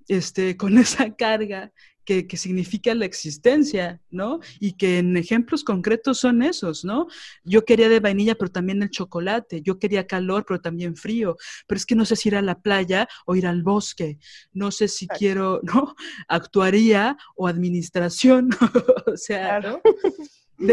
[0.08, 1.72] Este, con esa carga
[2.08, 4.39] que, significa la existencia, ¿no?
[4.62, 7.08] Y que en ejemplos concretos son esos, ¿no?
[7.43, 9.62] Yo quería de vainilla, pero también el chocolate.
[9.62, 11.36] Yo quería calor, pero también frío.
[11.67, 14.20] Pero es que no sé si ir a la playa o ir al bosque.
[14.54, 15.96] No sé si quiero, ¿no?
[16.30, 18.52] Actuaría o administración.
[19.06, 19.82] o sea, ¿no?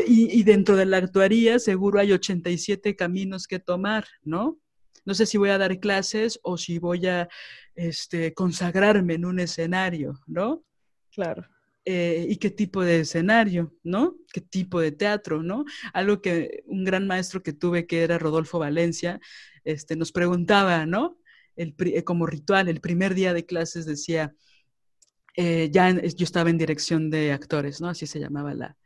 [0.06, 4.60] y, y dentro de la actuaría seguro hay 87 caminos que tomar, ¿no?
[5.04, 7.28] No sé si voy a dar clases o si voy a
[7.74, 10.64] este, consagrarme en un escenario, ¿no?
[11.12, 11.46] Claro.
[11.84, 14.16] Eh, y qué tipo de escenario, ¿no?
[14.32, 15.64] ¿Qué tipo de teatro, ¿no?
[15.92, 19.20] Algo que un gran maestro que tuve, que era Rodolfo Valencia,
[19.64, 21.18] este, nos preguntaba, ¿no?
[21.56, 24.34] El, eh, como ritual, el primer día de clases decía,
[25.36, 27.88] eh, ya yo estaba en dirección de actores, ¿no?
[27.88, 28.76] Así se llamaba la,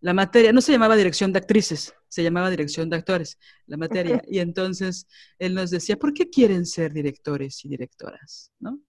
[0.00, 4.22] la materia, no se llamaba dirección de actrices, se llamaba dirección de actores, la materia.
[4.26, 5.06] Y entonces
[5.38, 8.50] él nos decía, ¿por qué quieren ser directores y directoras?
[8.58, 8.80] ¿no?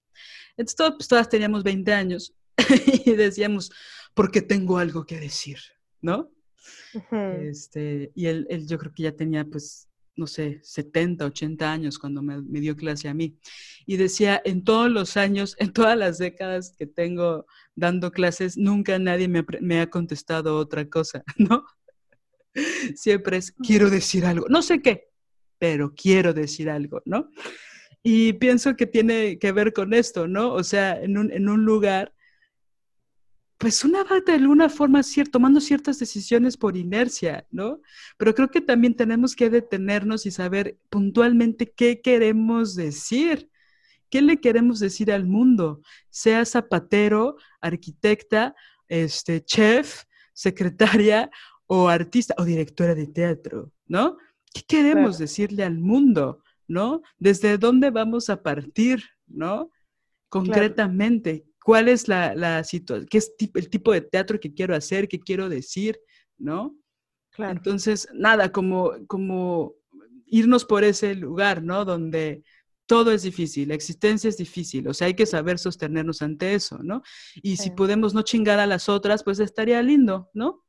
[0.58, 2.34] Entonces pues, todas teníamos 20 años
[3.06, 3.71] y decíamos,
[4.13, 5.60] porque tengo algo que decir,
[6.02, 6.32] ¿no?
[7.41, 11.97] este, y él, él, yo creo que ya tenía, pues, no sé, 70, 80 años
[11.97, 13.38] cuando me, dio clase a mí.
[13.86, 17.45] Y decía, en todos los años, en todas las décadas que tengo
[17.76, 21.65] dando clases, nunca nadie me, me ha contestado otra cosa, ¿no?
[22.95, 25.10] Siempre es, quiero decir algo, no sé qué,
[25.58, 27.30] pero quiero decir algo, ¿no?
[28.04, 30.54] Y pienso que tiene que ver con esto, ¿no?
[30.54, 32.13] O sea, en un, en un lugar
[33.62, 37.80] pues una va de alguna forma tomando ciertas decisiones por inercia, ¿no?
[38.17, 43.52] Pero creo que también tenemos que detenernos y saber puntualmente qué queremos decir,
[44.10, 48.56] qué le queremos decir al mundo, sea zapatero, arquitecta,
[48.88, 51.30] este, chef, secretaria
[51.67, 54.17] o artista o directora de teatro, ¿no?
[54.52, 57.04] ¿Qué queremos decirle al mundo, ¿no?
[57.19, 59.69] ¿Desde dónde vamos a partir, ¿no?
[60.30, 63.08] Concretamente, ¿cuál es la, la situación?
[63.10, 65.08] ¿Qué es el tipo de teatro que quiero hacer?
[65.08, 66.00] ¿Qué quiero decir?
[66.38, 66.76] ¿No?
[67.32, 67.54] Claro.
[67.54, 69.74] Entonces, nada, como, como
[70.26, 71.86] irnos por ese lugar, ¿no?
[71.86, 72.43] Donde
[72.91, 76.80] todo es difícil, la existencia es difícil, o sea, hay que saber sostenernos ante eso,
[76.84, 77.04] ¿no?
[77.36, 80.65] Y si podemos no chingar a las otras, pues estaría lindo, ¿no?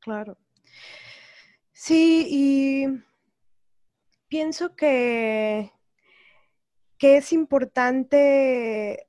[0.00, 0.38] Claro.
[1.74, 2.86] Sí, y
[4.28, 5.70] pienso que,
[6.96, 9.06] que es importante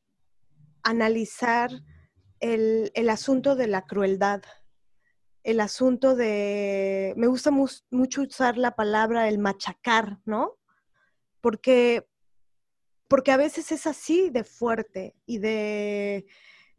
[0.90, 1.72] analizar
[2.40, 4.42] el, el, asunto de la crueldad,
[5.44, 10.58] el asunto de, me gusta mucho usar la palabra el machacar, ¿no?
[11.42, 12.08] Porque
[13.08, 16.26] porque a veces es así de fuerte y de,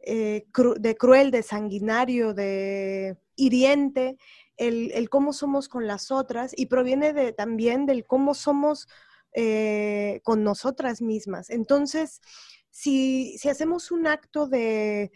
[0.05, 0.45] eh,
[0.77, 4.17] de cruel, de sanguinario, de hiriente,
[4.57, 8.87] el, cómo somos con las otras y proviene de, también del cómo somos
[9.33, 11.49] eh, con nosotras mismas.
[11.49, 12.21] Entonces,
[12.69, 15.11] si, hacemos un acto de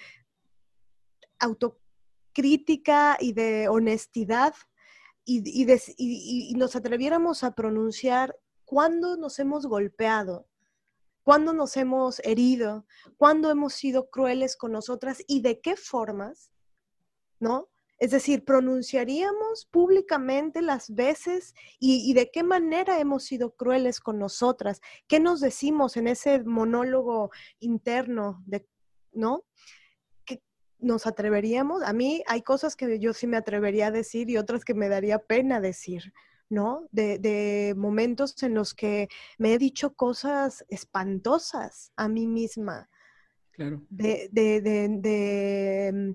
[1.39, 4.53] autocrítica y de honestidad
[5.25, 5.41] y,
[6.49, 8.35] y nos atreviéramos a pronunciar
[8.65, 10.47] cuándo nos hemos golpeado,
[11.23, 12.85] cuándo nos hemos herido,
[13.17, 16.51] cuándo hemos sido crueles con nosotras y de qué formas,
[17.39, 17.69] ¿no?
[17.99, 24.81] Es decir, pronunciaríamos públicamente las veces y, de qué manera hemos sido crueles con nosotras,
[25.07, 28.67] qué nos decimos en ese monólogo interno, de,
[29.11, 29.45] ¿no?
[30.25, 30.41] ¿Qué
[30.79, 31.83] nos atreveríamos?
[31.83, 34.89] A mí hay cosas que yo sí me atrevería a decir y otras que me
[34.89, 36.13] daría pena decir.
[36.49, 36.87] ¿no?
[36.91, 42.89] De, momentos en los que me he dicho cosas espantosas a mí misma.
[43.51, 43.81] Claro.
[43.89, 46.11] De, de, mm,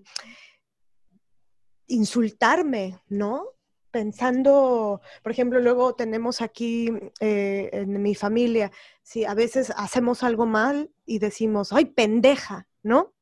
[1.88, 3.44] insultarme, ¿no?
[3.90, 8.70] Pensando, por ejemplo, luego tenemos aquí eh, en mi familia,
[9.03, 12.68] si a veces hacemos algo mal y decimos, ¡ay, pendeja!
[12.83, 13.14] ¿No?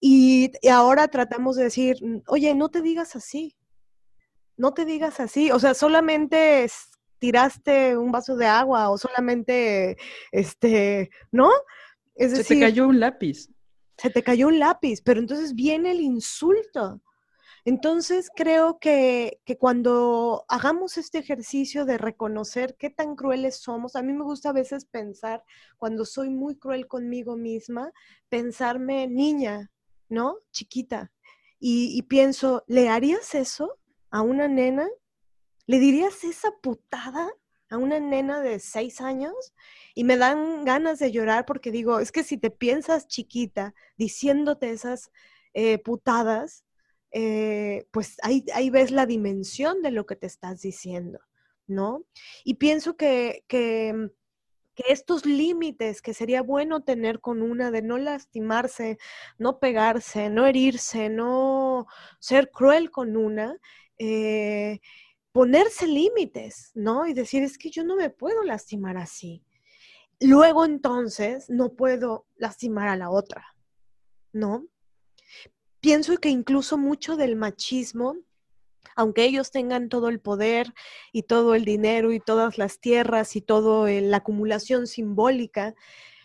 [0.00, 3.56] Y, y ahora tratamos de decir, oye, no te digas así,
[4.56, 6.66] no te digas así, o sea, solamente
[7.18, 9.96] tiraste un vaso de agua o solamente,
[10.32, 11.50] este, ¿no?
[12.14, 13.48] Es se te cayó un lápiz.
[13.98, 17.00] Se te cayó un lápiz, pero entonces viene el insulto.
[17.66, 24.02] Entonces creo que, que, cuando hagamos este ejercicio de reconocer qué tan crueles somos, a
[24.02, 25.44] mí me gusta a veces pensar,
[25.76, 27.92] cuando soy muy cruel conmigo misma,
[28.28, 29.72] pensarme niña,
[30.08, 30.38] ¿no?
[30.52, 31.12] Chiquita.
[31.58, 33.78] Y, pienso, ¿le harías eso?
[34.10, 34.88] a una nena?
[35.66, 37.28] ¿Le dirías esa putada
[37.68, 39.34] a una nena de seis años?
[39.94, 44.70] Y me dan ganas de llorar porque digo, es que si te piensas chiquita diciéndote
[44.70, 45.10] esas
[45.54, 46.65] eh, putadas,
[47.18, 51.18] eh, pues ahí, ahí, ves la dimensión de lo que te estás diciendo,
[51.66, 52.04] ¿no?
[52.44, 54.10] Y pienso que, que,
[54.74, 58.98] que estos límites que sería bueno tener con una de no lastimarse,
[59.38, 61.86] no pegarse, no herirse, no
[62.20, 63.58] ser cruel con una,
[63.96, 64.80] eh,
[65.32, 67.06] ponerse límites, ¿no?
[67.06, 69.42] Y decir, es que yo no me puedo lastimar así.
[70.20, 73.54] Luego entonces no puedo lastimar a la otra,
[74.34, 74.66] ¿no?
[75.86, 78.16] Pienso que incluso mucho del machismo,
[78.96, 80.74] aunque ellos tengan todo el poder
[81.12, 85.76] y todo el dinero y todas las tierras y toda la acumulación simbólica,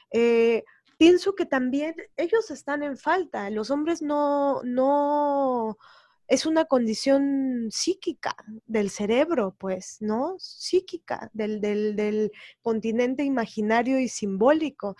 [0.10, 0.63] eh,
[0.97, 3.52] pienso que también ellos están en falta.
[3.52, 5.78] Los hombres no, no,
[6.32, 10.38] es una condición psíquica del cerebro, pues, ¿no?
[10.39, 12.32] Psíquica del, del,
[12.63, 14.95] continente imaginario y simbólico.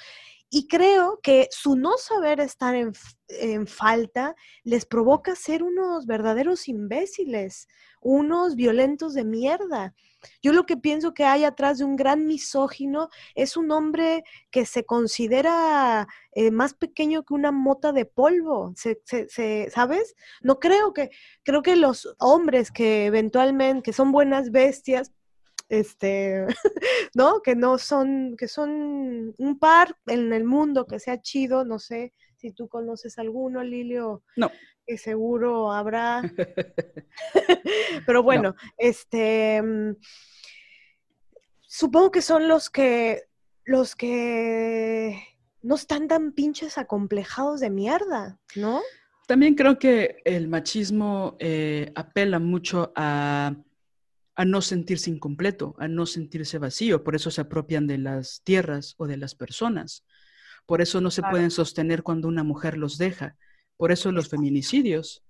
[0.54, 2.92] Y creo que su no saber estar en,
[3.30, 4.36] en, falta
[4.66, 7.70] les provoca ser unos verdaderos imbéciles,
[8.02, 9.96] unos violentos de mierda.
[10.44, 14.66] Yo lo que pienso que hay atrás de un gran misógino es un hombre que
[14.66, 19.00] se considera eh, más pequeño que una mota de polvo, se,
[19.70, 20.16] ¿sabes?
[20.42, 21.12] No creo que,
[21.44, 25.14] creo que los hombres que eventualmente, que son buenas bestias,
[25.72, 26.46] este,
[27.16, 27.42] ¿no?
[27.42, 32.14] Que no son, que son un par en el mundo que sea chido, no sé
[32.36, 34.24] si tú conoces alguno, Lilio.
[34.36, 34.52] No.
[34.86, 36.22] Que seguro habrá.
[38.06, 39.96] Pero bueno, este, mm,
[41.62, 43.24] supongo que son los que,
[43.64, 45.24] los que
[45.62, 48.82] no están tan pinches acomplejados de mierda, ¿no?
[49.26, 53.56] También creo que el machismo eh, apela mucho a
[54.36, 57.04] a no sentirse incompleto, a no sentirse vacío.
[57.04, 60.06] Por eso se apropian de las tierras o de las personas.
[60.66, 63.36] Por eso no se pueden sostener cuando una mujer los deja,
[63.78, 65.24] Por eso los feminicidios.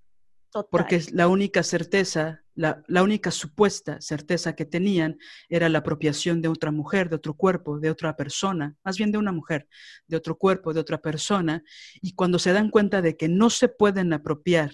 [0.70, 6.50] Porque la única certeza, la, la, única supuesta certeza que tenían era la apropiación de
[6.50, 9.70] otra mujer, de otro cuerpo, de otra persona, más bien de una mujer,
[10.08, 11.64] de otro cuerpo, de otra persona.
[12.02, 14.74] Y cuando se dan cuenta de que no se pueden apropiar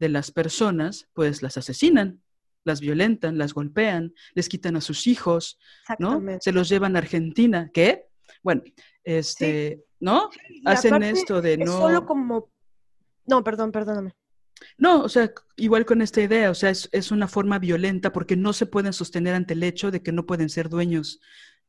[0.00, 2.23] de las personas, pues las asesinan,
[2.64, 5.58] las violentan, las golpean, les quitan a sus hijos,
[5.98, 6.22] ¿no?
[6.40, 7.70] Se los llevan a Argentina.
[7.72, 8.06] ¿Qué?
[8.42, 8.62] Bueno,
[9.04, 10.30] este, ¿no?
[10.64, 11.78] Hacen esto de no.
[11.78, 12.50] Solo como.
[13.26, 14.14] No, perdón, perdóname.
[14.78, 18.52] No, o sea, igual con esta idea, o sea, es, una forma violenta porque no
[18.52, 21.20] se pueden sostener ante el hecho de que no pueden ser dueños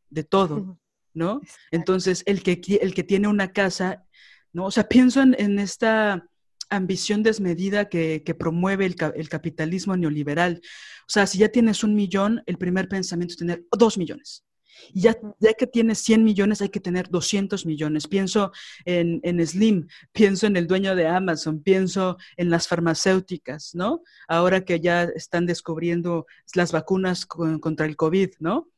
[0.09, 0.79] de todo,
[1.13, 1.41] ¿no?
[1.71, 4.05] Entonces, el que, el que tiene una casa,
[4.53, 4.65] ¿no?
[4.65, 6.27] O sea, pienso en, esta
[6.69, 10.61] ambición desmedida que, promueve el, el, capitalismo neoliberal.
[11.01, 14.45] O sea, si ya tienes un millón, el primer pensamiento es tener dos millones.
[14.93, 18.07] Y ya, ya que tienes 100 millones, hay que tener 200 millones.
[18.07, 18.51] Pienso
[18.85, 24.01] en, Slim, pienso en el dueño de Amazon, pienso en las farmacéuticas, ¿no?
[24.27, 28.69] Ahora que ya están descubriendo las vacunas contra el COVID, ¿no?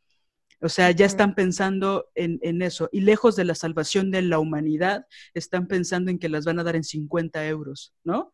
[0.60, 2.89] O sea, ya están pensando en, en, eso.
[2.91, 6.64] Y lejos de la salvación de la humanidad, están pensando en que las van a
[6.64, 8.34] dar en 50 euros, ¿no?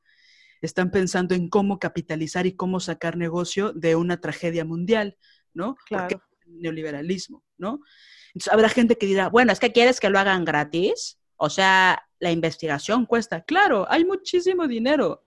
[0.61, 5.17] Están pensando en cómo capitalizar y cómo sacar negocio de una tragedia mundial,
[5.53, 5.75] ¿no?
[5.85, 7.79] Claro neoliberalismo, ¿no?
[8.27, 12.07] Entonces habrá gente que dirá, bueno, es que quieres que lo hagan gratis, o sea,
[12.19, 13.43] la investigación cuesta.
[13.43, 15.23] Claro, hay muchísimo dinero.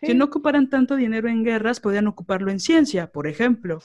[0.00, 3.80] Si no ocuparan tanto dinero en guerras, podrían ocuparlo en ciencia, por ejemplo.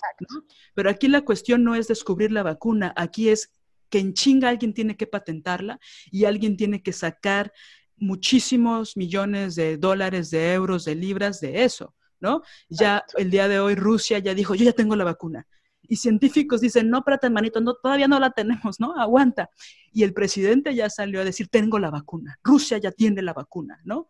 [0.73, 3.53] Pero aquí la cuestión no es descubrir la vacuna, aquí es
[3.89, 5.79] que en chinga alguien tiene que patentarla
[6.11, 7.51] y alguien tiene que sacar
[7.97, 12.41] muchísimos millones de dólares, de euros, de libras de eso, ¿no?
[12.69, 15.47] Ya el día de hoy Rusia ya dijo, yo ya tengo la vacuna
[15.91, 18.95] y científicos dicen, no, espérate, hermanito, no, todavía no la tenemos, ¿no?
[18.97, 19.49] Aguanta.
[19.91, 23.81] Y el presidente ya salió a decir, tengo la vacuna, Rusia ya tiene la vacuna,
[23.83, 24.09] ¿no?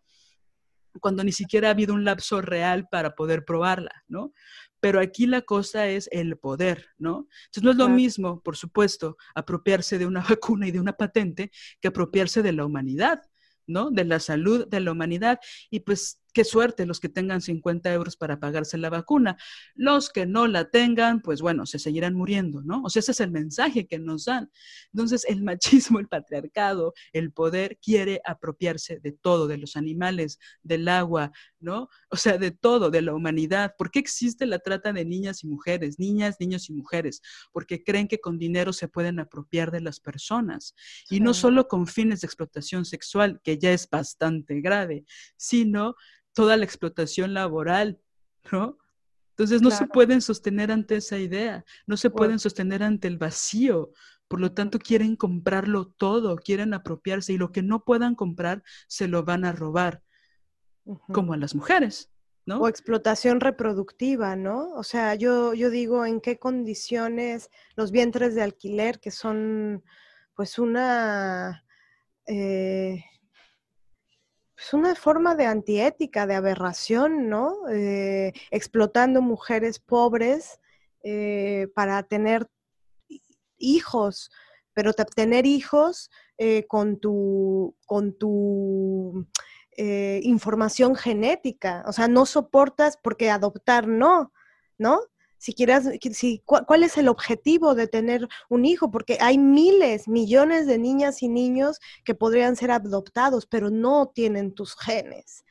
[1.00, 4.32] Cuando ni siquiera ha habido un lapso real para poder probarla, ¿no?
[4.80, 7.28] Pero aquí la cosa es el poder, ¿no?
[7.46, 11.50] Entonces no es lo mismo, por supuesto, apropiarse de una vacuna y de una patente
[11.80, 13.22] que apropiarse de la humanidad,
[13.66, 13.90] ¿no?
[13.90, 15.38] De la salud de la humanidad.
[15.70, 19.36] Y pues qué suerte los que tengan 50 euros para pagarse la vacuna.
[19.74, 22.82] Los que no la tengan, pues bueno, se seguirán muriendo, ¿no?
[22.82, 24.50] O sea, ese es el mensaje que nos dan.
[24.92, 30.88] Entonces, el machismo, el patriarcado, el poder quiere apropiarse de todo, de los animales, del
[30.88, 31.88] agua, ¿no?
[32.10, 33.74] O sea, de todo, de la humanidad.
[33.76, 37.22] ¿Por qué existe la trata de niñas y mujeres, niñas, niños y mujeres?
[37.52, 40.74] Porque creen que con dinero se pueden apropiar de las personas.
[41.10, 45.04] Y no solo con fines de explotación sexual, que ya es bastante grave,
[45.36, 45.94] sino
[46.32, 48.00] toda la explotación laboral,
[48.50, 48.78] ¿no?
[49.30, 53.90] Entonces no se pueden sostener ante esa idea, no se pueden sostener ante el vacío,
[54.28, 59.08] por lo tanto quieren comprarlo todo, quieren apropiarse y lo que no puedan comprar se
[59.08, 60.02] lo van a robar,
[61.12, 62.10] como a las mujeres.
[62.44, 62.60] ¿No?
[62.60, 64.72] O explotación reproductiva, ¿no?
[64.74, 69.84] O sea, yo, yo digo en qué condiciones los vientres de alquiler, que son
[70.34, 71.64] pues una
[72.26, 73.04] eh,
[74.62, 77.68] es una forma de antiética, de aberración, ¿no?
[77.68, 80.60] Eh, explotando mujeres pobres
[81.02, 82.48] eh, para tener
[83.58, 84.30] hijos,
[84.72, 89.26] pero tener hijos eh, con tu, con tu
[89.76, 91.82] información genética.
[91.86, 94.32] O sea, no soportas porque adoptar no,
[94.78, 95.00] ¿no?
[95.42, 98.92] Si quieras, si, ¿cuál es el objetivo de tener un hijo?
[98.92, 104.54] Porque hay miles, millones de niñas y niños que podrían ser adoptados, pero no tienen
[104.54, 105.44] tus genes.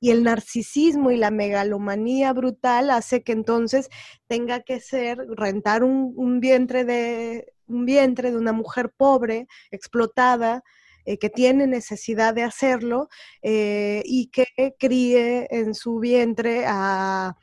[0.00, 3.88] Y el narcisismo y la megalomanía brutal hace que entonces
[4.26, 10.62] tenga que ser rentar un, vientre de un vientre de una mujer pobre, explotada,
[11.06, 13.08] eh, que tiene necesidad de hacerlo
[13.40, 17.34] eh, y que críe en su vientre a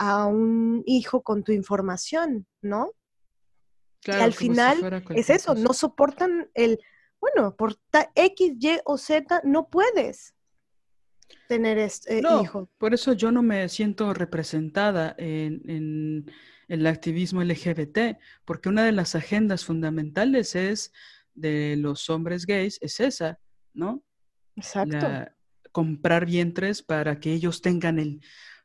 [0.00, 2.94] a un hijo con tu información, ¿no?
[4.06, 6.80] y al final es eso, no soportan el,
[7.20, 7.76] bueno, por
[8.14, 10.34] X, Y o Z no puedes
[11.48, 12.70] tener este hijo.
[12.78, 16.24] Por eso yo no me siento representada en,
[16.68, 20.92] el activismo LGBT, porque una de las agendas fundamentales es
[21.34, 23.38] de los hombres gays, es esa,
[23.74, 24.02] ¿no?
[24.56, 25.30] Exacto.
[25.72, 28.20] comprar vientres para que ellos tengan el,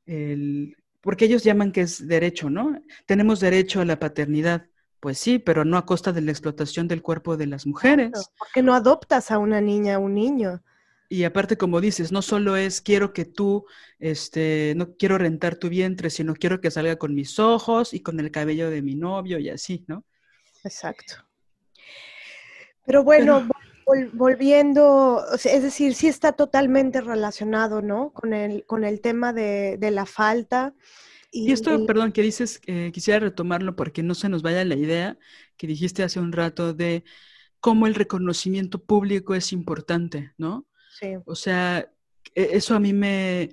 [0.05, 0.75] el
[1.05, 2.81] porque ellos llaman que es derecho, ¿no?
[3.05, 4.65] Tenemos derecho a la paternidad.
[4.99, 8.11] Pues sí, pero no a costa de la explotación del cuerpo de las mujeres.
[8.39, 10.63] porque no adoptas a una niña, a un niño.
[11.07, 13.67] Y aparte, como dices, no solo es quiero que tú,
[13.99, 18.19] este, no quiero rentar tu vientre, sino quiero que salga con mis ojos y con
[18.19, 20.03] el cabello de mi novio y así, ¿no?
[20.63, 21.23] Exacto.
[22.83, 23.47] Pero bueno,
[24.13, 28.11] volviendo, es decir, sí está totalmente relacionado, ¿no?
[28.13, 30.73] Con el, con el tema de, la falta.
[31.31, 35.17] Y, esto, perdón, que dices, eh, quisiera retomarlo porque no se nos vaya la idea
[35.57, 37.03] que dijiste hace un rato de
[37.59, 40.65] cómo el reconocimiento público es importante, ¿no?
[40.99, 41.15] Sí.
[41.25, 41.91] O sea,
[42.33, 43.49] e, eso a mí me,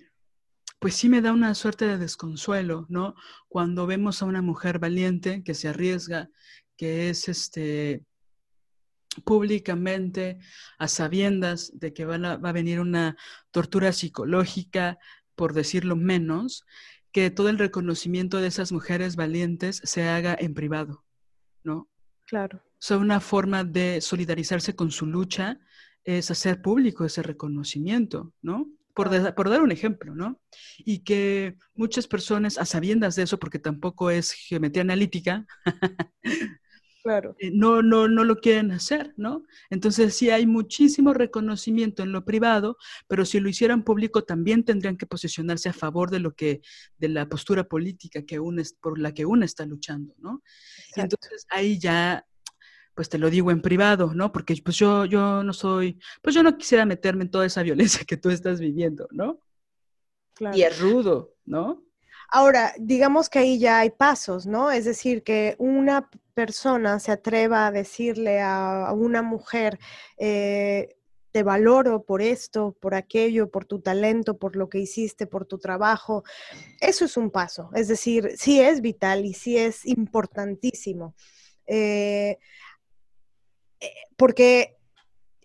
[0.79, 3.15] pues sí me da una suerte de desconsuelo, ¿no?
[3.49, 6.31] Cuando vemos a una mujer valiente que se arriesga,
[6.77, 8.05] que es este
[9.25, 10.39] públicamente
[10.79, 13.17] a sabiendas de que va a, va a venir una
[13.51, 14.99] tortura psicológica,
[15.35, 16.65] por decirlo menos,
[17.13, 21.05] que todo el reconocimiento de esas mujeres valientes se haga en privado,
[21.63, 21.89] ¿no?
[22.27, 22.63] Claro.
[22.65, 25.61] O sea, una forma de solidarizarse con su lucha
[26.05, 28.69] es hacer público ese reconocimiento, ¿no?
[28.95, 30.41] por, dar un ejemplo, ¿no?
[30.79, 35.47] Y que muchas personas, a sabiendas de eso, porque tampoco es geometría analítica,
[37.03, 37.37] claro.
[37.39, 39.45] Eh, no, no, no lo quieren hacer, ¿no?
[39.71, 42.77] Entonces sí hay muchísimo reconocimiento en lo privado,
[43.09, 46.63] pero si lo hicieran público también tendrían que posicionarse a favor de lo que,
[46.99, 50.43] de la postura política que uno, por la que uno está luchando, ¿no?
[50.97, 52.27] entonces ahí ya
[52.95, 54.33] pues te lo digo en privado, ¿no?
[54.33, 58.05] Porque pues yo, yo no soy, pues yo no quisiera meterme en toda esa violencia
[58.07, 59.41] que tú estás viviendo, ¿no?
[60.35, 60.57] Claro.
[60.57, 61.85] Y es rudo, ¿no?
[62.35, 64.71] Ahora, digamos que ahí ya hay pasos, ¿no?
[64.71, 69.79] Es decir, que una persona se atreva a decirle a una mujer,
[70.17, 70.97] eh,
[71.31, 75.59] te valoro por esto, por aquello, por tu talento, por lo que hiciste, por tu
[75.59, 76.25] trabajo.
[76.81, 77.69] Eso es un paso.
[77.75, 81.15] Es decir, sí es vital y sí es importantísimo.
[81.67, 82.39] Eh,
[84.17, 84.79] porque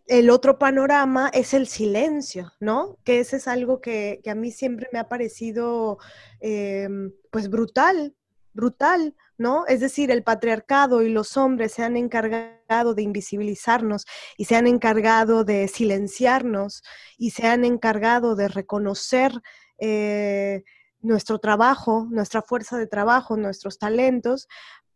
[0.08, 2.98] el otro panorama es el silencio, ¿no?
[3.04, 5.98] Que ese es algo que, a mí siempre me ha parecido,
[6.40, 8.16] em, pues, brutal,
[8.54, 9.66] brutal, ¿no?
[9.68, 14.06] Es decir, el patriarcado y los hombres se han encargado de invisibilizarnos
[14.38, 16.84] y se han encargado de silenciarnos
[17.18, 19.32] y se han encargado de reconocer
[19.80, 20.64] eh,
[21.02, 24.48] nuestro trabajo, nuestra fuerza de trabajo, nuestros talentos,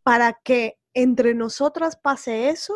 [0.02, 2.74] para que entre nosotras pase eso,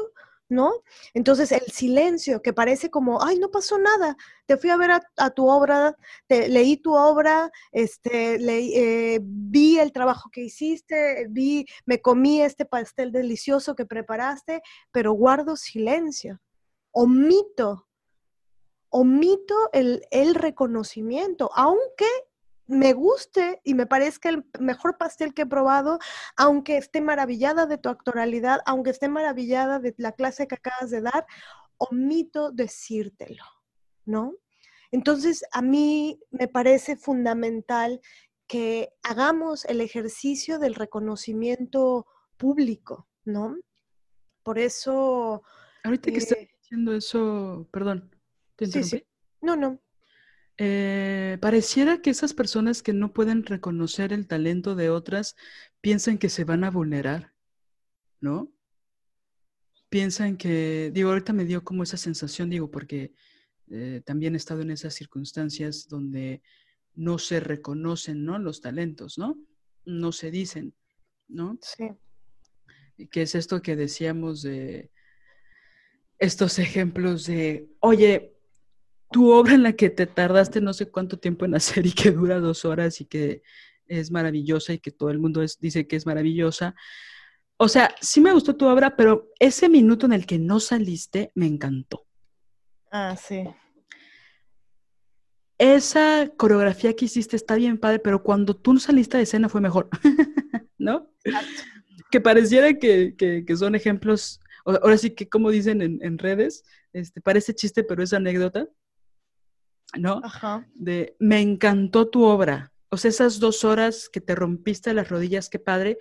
[0.49, 0.72] ¿no?
[1.14, 4.16] Entonces el silencio que parece como, ay, no pasó nada,
[4.47, 9.92] te fui a ver a, tu obra, te, leí tu obra, este, eh, vi el
[9.92, 16.40] trabajo que hiciste, vi, me comí este pastel delicioso que preparaste, pero guardo silencio,
[16.92, 17.88] omito,
[18.88, 22.07] omito el, el reconocimiento, aunque
[22.67, 25.99] me guste y me parezca el mejor pastel que he probado,
[26.37, 31.01] aunque esté maravillada de tu actoralidad, aunque esté maravillada de la clase que acabas de
[31.01, 31.27] dar,
[31.79, 33.45] omito decírtelo,
[34.05, 34.35] ¿no?
[34.91, 38.01] Entonces, a mí me parece fundamental
[38.47, 42.07] que hagamos el ejercicio del reconocimiento
[42.37, 43.57] público, ¿no?
[44.43, 45.43] Por eso...
[45.83, 48.11] Ahorita que estás eh diciendo eso, perdón,
[48.57, 49.05] ¿te sí, sí.
[49.41, 49.81] No, no.
[50.59, 55.36] Eh, pareciera que esas personas que no pueden reconocer el talento de otras
[55.82, 57.34] piensan que se van a vulnerar,
[58.20, 58.52] ¿no?
[59.90, 63.12] Piensan que, digo, ahorita me dio como esa sensación, digo, porque
[63.70, 66.42] eh, también he estado en esas circunstancias donde
[66.94, 68.38] no se reconocen, ¿no?
[68.38, 69.38] Los talentos, ¿no?
[69.84, 70.74] No se dicen,
[71.28, 71.59] ¿no?
[71.61, 71.90] Sí.
[73.11, 74.90] Que es esto que decíamos de
[76.18, 78.36] estos ejemplos de, oye,
[79.11, 82.11] tu obra en la que te tardaste no sé cuánto tiempo en hacer y que
[82.11, 83.42] dura dos horas y que
[83.86, 86.74] es maravillosa y que todo el mundo dice que es maravillosa.
[87.57, 91.30] O sea, sí me gustó tu obra, pero ese minuto en el que no saliste
[91.34, 92.07] me encantó.
[92.90, 93.44] Ah, sí.
[95.59, 99.62] Esa coreografía que hiciste está bien padre, pero cuando tú no saliste de escena fue
[99.62, 99.88] mejor,
[100.78, 101.11] ¿no?
[102.11, 107.54] Que pareciera que, son ejemplos, ahora sí que como dicen en, en redes, este, parece
[107.54, 108.68] chiste, pero es anécdota.
[109.99, 110.20] ¿No?
[110.22, 110.66] Ajá.
[110.74, 112.72] De, me encantó tu obra.
[112.88, 115.99] O sea, esas dos horas que te rompiste las rodillas, qué padre.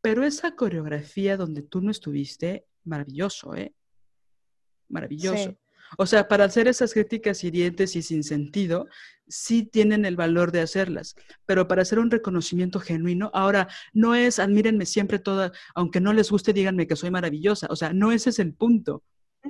[0.00, 3.74] Pero esa coreografía donde tú no estuviste, maravilloso, ¿eh?
[4.88, 5.56] Maravilloso.
[5.98, 8.88] O sea, para hacer esas críticas hirientes y sin sentido,
[9.28, 14.38] sí tienen el valor de hacerlas, pero para hacer un reconocimiento genuino, ahora no es
[14.38, 18.30] admírenme siempre toda, aunque no les guste, díganme que soy maravillosa, o sea, no ese
[18.30, 19.02] es el punto.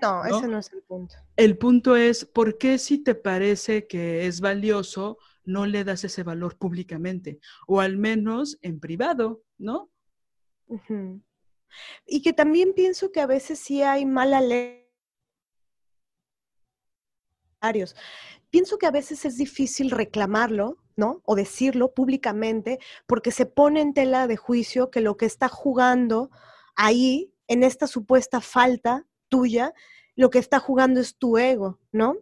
[0.03, 1.14] No, ese no es el punto.
[1.36, 6.22] El punto es, ¿por qué si te parece que es valioso, no le das ese
[6.22, 7.38] valor públicamente?
[7.66, 9.90] O al menos en privado, ¿no?
[12.07, 14.86] Y que también pienso que a veces sí hay mala ley.
[18.51, 21.20] Pienso que a veces es difícil reclamarlo, ¿no?
[21.24, 26.30] O decirlo públicamente, porque se pone en tela de juicio que lo que está jugando
[26.76, 29.72] ahí, en esta supuesta falta tuya,
[30.14, 32.16] lo que está jugando es tu ego, ¿no?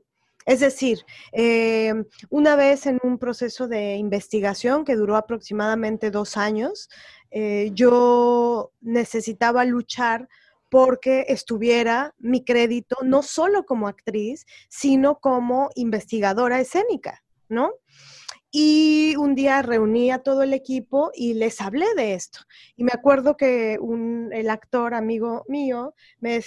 [0.46, 1.94] Es decir, eh,
[2.28, 6.90] una vez en un proceso de investigación que duró aproximadamente dos años,
[7.30, 10.28] eh, yo necesitaba luchar
[10.68, 17.70] porque estuviera mi crédito no solo como actriz, sino como investigadora escénica, ¿no?
[18.56, 22.38] Y un día reuní a todo el equipo y les hablé de esto.
[22.76, 23.80] Y me acuerdo que
[24.30, 26.40] el actor amigo mío me,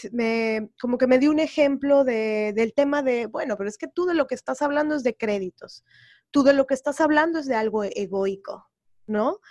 [0.79, 4.05] como que me dio un ejemplo de, del tema de, bueno, pero es que tú
[4.05, 5.83] de lo que estás hablando es de créditos.
[6.31, 8.69] Tú de lo que estás hablando es de algo egoico,
[9.05, 9.41] ¿no?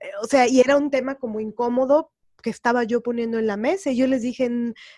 [0.00, 2.10] Eh, o sea, y era un tema como incómodo
[2.42, 3.90] que estaba yo poniendo en la mesa.
[3.90, 4.50] Y yo les dije,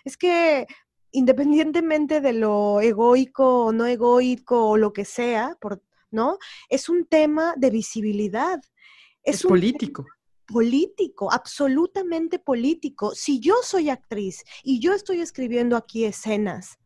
[0.04, 0.68] es que
[1.10, 6.38] independientemente de lo egoico o no egoico o lo que sea, por ¿no?
[6.68, 8.60] Es un tema de visibilidad.
[9.22, 10.06] Es, político.
[10.46, 13.14] Político, absolutamente político.
[13.14, 16.78] Si yo soy actriz y yo estoy escribiendo aquí escenas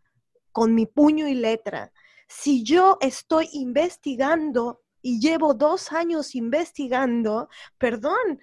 [0.52, 1.92] con mi puño y letra,
[2.28, 7.48] si yo estoy investigando y llevo dos años investigando,
[7.78, 8.40] perdón,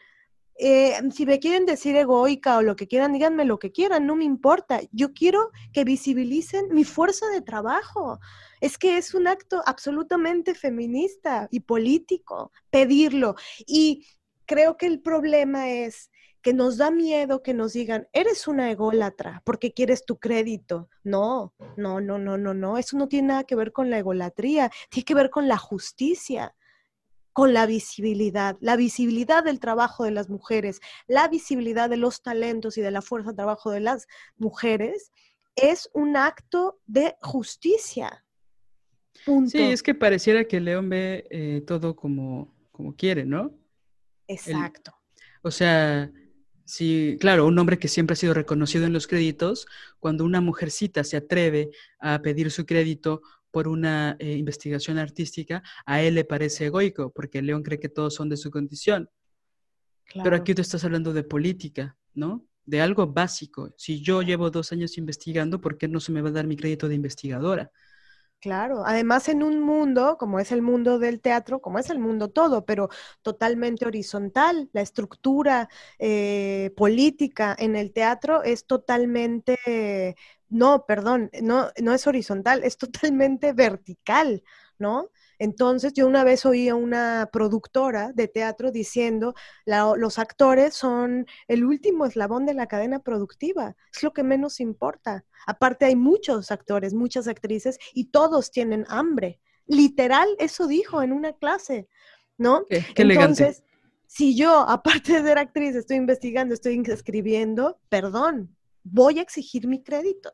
[0.64, 4.16] eh, si me quieren decir egoica o lo que quieran, díganme lo que quieran, no
[4.16, 4.80] me importa.
[4.92, 8.20] Yo quiero que visibilicen mi fuerza de trabajo.
[8.60, 13.34] Es que es un acto absolutamente feminista y político pedirlo.
[13.66, 14.06] Y
[14.46, 16.12] creo que el problema es
[16.44, 20.90] que nos da miedo que nos digan, eres una ególatra porque quieres tu crédito.
[21.04, 22.78] No, no, no, no, no, no.
[22.78, 26.54] Eso no tiene nada que ver con la egolatría, tiene que ver con la justicia
[27.34, 32.78] con la visibilidad, la visibilidad del trabajo de las mujeres, la visibilidad de los talentos
[32.78, 34.08] y de la fuerza de trabajo de las
[34.38, 35.12] mujeres,
[35.56, 38.26] es un acto de justicia.
[39.48, 43.54] Sí, es que pareciera que León ve eh, todo como, como quiere, ¿no?
[44.28, 44.94] Exacto.
[45.42, 46.10] o sea,
[46.64, 49.68] sí, claro, un hombre que siempre ha sido reconocido en los créditos,
[50.00, 51.70] cuando una mujercita se atreve
[52.00, 53.22] a pedir su crédito
[53.52, 58.16] por una eh, investigación artística, a él le parece egoico, porque León cree que todos
[58.16, 59.10] son de su condición.
[60.24, 62.46] Pero aquí tú estás hablando de política, ¿no?
[62.66, 63.74] De algo básico.
[63.78, 66.58] Si yo llevo dos años investigando, ¿por qué no se me va a dar mi
[66.58, 67.72] crédito de investigadora?
[68.42, 72.30] Claro, además en un mundo como es el mundo del teatro, como es el mundo
[72.32, 72.90] todo, pero
[73.22, 80.16] totalmente horizontal, la estructura eh, política en el teatro es totalmente,
[80.52, 84.44] no, perdón, no, no es horizontal, es totalmente vertical,
[84.78, 85.10] ¿no?
[85.40, 89.34] Entonces, yo una vez oí a una productora de teatro diciendo,
[89.66, 95.26] los actores son el último eslabón de la cadena productiva, es lo que menos importa.
[95.48, 99.40] Aparte, hay muchos actores, muchas actrices y todos tienen hambre.
[99.66, 101.88] Literal, eso dijo en una clase,
[102.38, 102.66] ¿no?
[102.70, 103.64] Entonces,
[104.06, 109.82] si yo, aparte de ser actriz, estoy investigando, estoy escribiendo, perdón, voy a exigir mi
[109.82, 110.32] crédito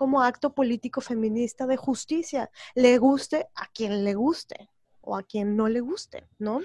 [0.00, 4.70] como acto político feminista de justicia, le guste a quien le guste
[5.02, 6.62] o a quien no le guste, ¿no?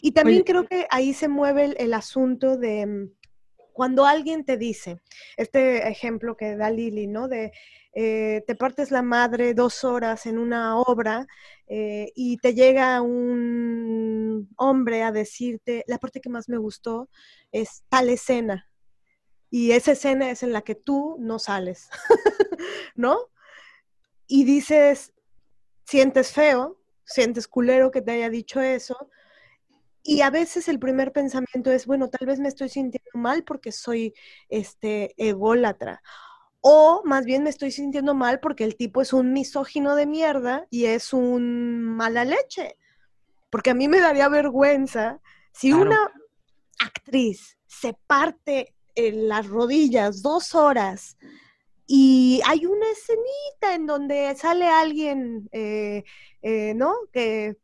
[0.00, 3.10] Y también creo que ahí se mueve el, asunto de mm,
[3.74, 5.02] cuando alguien te dice,
[5.36, 7.28] este ejemplo que da Lili, ¿no?
[7.28, 7.52] De
[7.92, 11.26] eh, te partes la madre dos horas en una obra
[11.66, 17.10] eh, y te llega un hombre a decirte, la parte que más me gustó
[17.52, 18.69] es tal escena.
[19.50, 21.90] Y esa escena es en la que tú no sales.
[22.94, 23.30] ¿no?
[24.26, 25.12] Y dices,
[25.84, 29.10] sientes feo, sientes culero que te haya dicho eso.
[30.02, 33.72] Y a veces el primer pensamiento es, bueno, tal vez me estoy sintiendo mal porque
[33.72, 34.14] soy
[34.48, 36.02] este ególatra.
[36.60, 40.66] O más bien me estoy sintiendo mal porque el tipo es un misógino de mierda
[40.70, 42.76] y es un mala leche.
[43.50, 45.20] Porque a mí me daría vergüenza
[45.52, 45.98] si una
[46.78, 48.74] actriz se parte
[49.08, 51.16] en las rodillas dos horas
[51.92, 56.04] y hay una escenita en donde sale alguien, eh,
[56.40, 56.94] eh, ¿no?
[57.12, 57.56] Que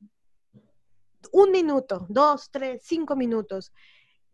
[1.31, 3.73] un minuto, dos, tres, cinco minutos.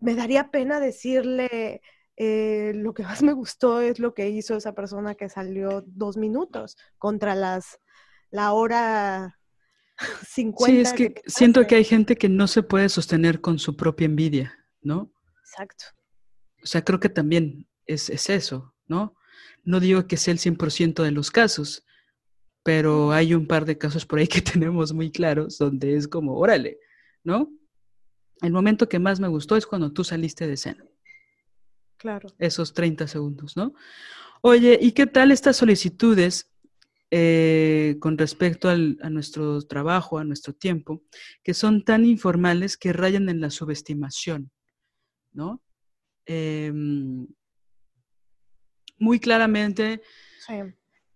[0.01, 1.83] Me daría pena decirle,
[2.17, 6.17] eh, lo que más me gustó es lo que hizo esa persona que salió dos
[6.17, 7.79] minutos contra las
[8.31, 9.39] la hora
[10.27, 10.73] 50.
[10.73, 14.07] Sí, es que, siento que hay gente que no se puede sostener con su propia
[14.07, 15.13] envidia, ¿no?
[15.41, 15.85] Exacto.
[16.63, 19.17] O sea, creo que también es, es eso, ¿no?
[19.65, 21.85] No digo que sea el 100% de los casos,
[22.63, 26.37] pero hay un par de casos por ahí que tenemos muy claros donde es como,
[26.39, 26.79] órale,
[27.25, 27.51] ¿no?
[28.41, 30.85] El momento que más me gustó es cuando tú saliste de escena.
[31.97, 32.29] Claro.
[32.39, 33.75] Esos 30 segundos, ¿no?
[34.41, 36.53] Oye, ¿y qué tal estas solicitudes
[37.13, 41.03] eh, con respecto a nuestro trabajo, a nuestro tiempo,
[41.45, 44.51] que son tan informales que rayan en la subestimación,
[45.31, 45.63] ¿no?
[46.27, 46.73] Eh,
[48.99, 50.01] muy claramente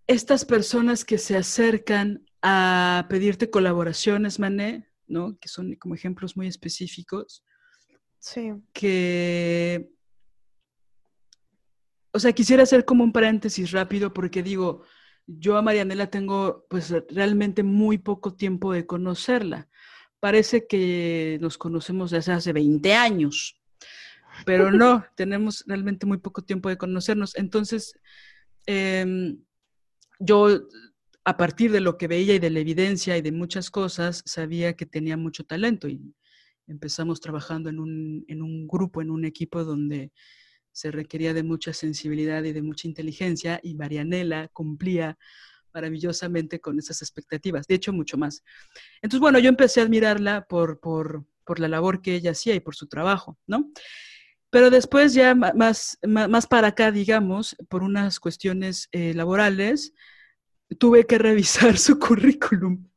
[0.07, 5.39] estas personas que se acercan a pedirte colaboraciones, Mané, ¿no?
[5.39, 7.45] Que son como ejemplos muy específicos.
[8.19, 8.53] Sí.
[8.73, 9.91] Que,
[12.13, 14.83] o sea, quisiera hacer como un paréntesis rápido porque digo,
[15.27, 19.69] yo a Marianela tengo pues realmente muy poco tiempo de conocerla.
[20.21, 23.61] Parece que nos conocemos desde hace 20 años,
[24.45, 27.37] pero no, tenemos realmente muy poco tiempo de conocernos.
[27.37, 27.99] Entonces,
[28.66, 29.39] em,
[30.18, 30.68] yo
[31.24, 34.74] a partir de lo que veía y de la evidencia y de muchas cosas, sabía
[34.74, 36.01] que tenía mucho talento y
[36.68, 40.12] empezamos trabajando en un, en un grupo, en un equipo donde
[40.72, 45.18] se requería de mucha sensibilidad y de mucha inteligencia y Marianela cumplía
[45.72, 48.43] maravillosamente con esas expectativas, de hecho mucho más.
[49.03, 52.61] Entonces, bueno, yo empecé a admirarla por, por, por la labor que ella hacía y
[52.61, 53.70] por su trabajo, ¿no?
[54.51, 59.92] Pero después ya más, más, para acá, digamos, por unas cuestiones eh, laborales,
[60.78, 62.88] tuve que revisar su currículum.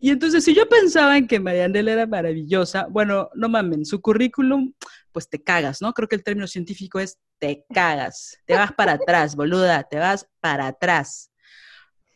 [0.00, 4.72] y entonces, si yo pensaba en que Marianela era maravillosa, bueno, no mamen, su currículum,
[5.12, 5.92] pues te cagas, ¿no?
[5.92, 10.28] Creo que el término científico es te cagas, te vas para atrás, boluda, te vas
[10.40, 11.30] para atrás.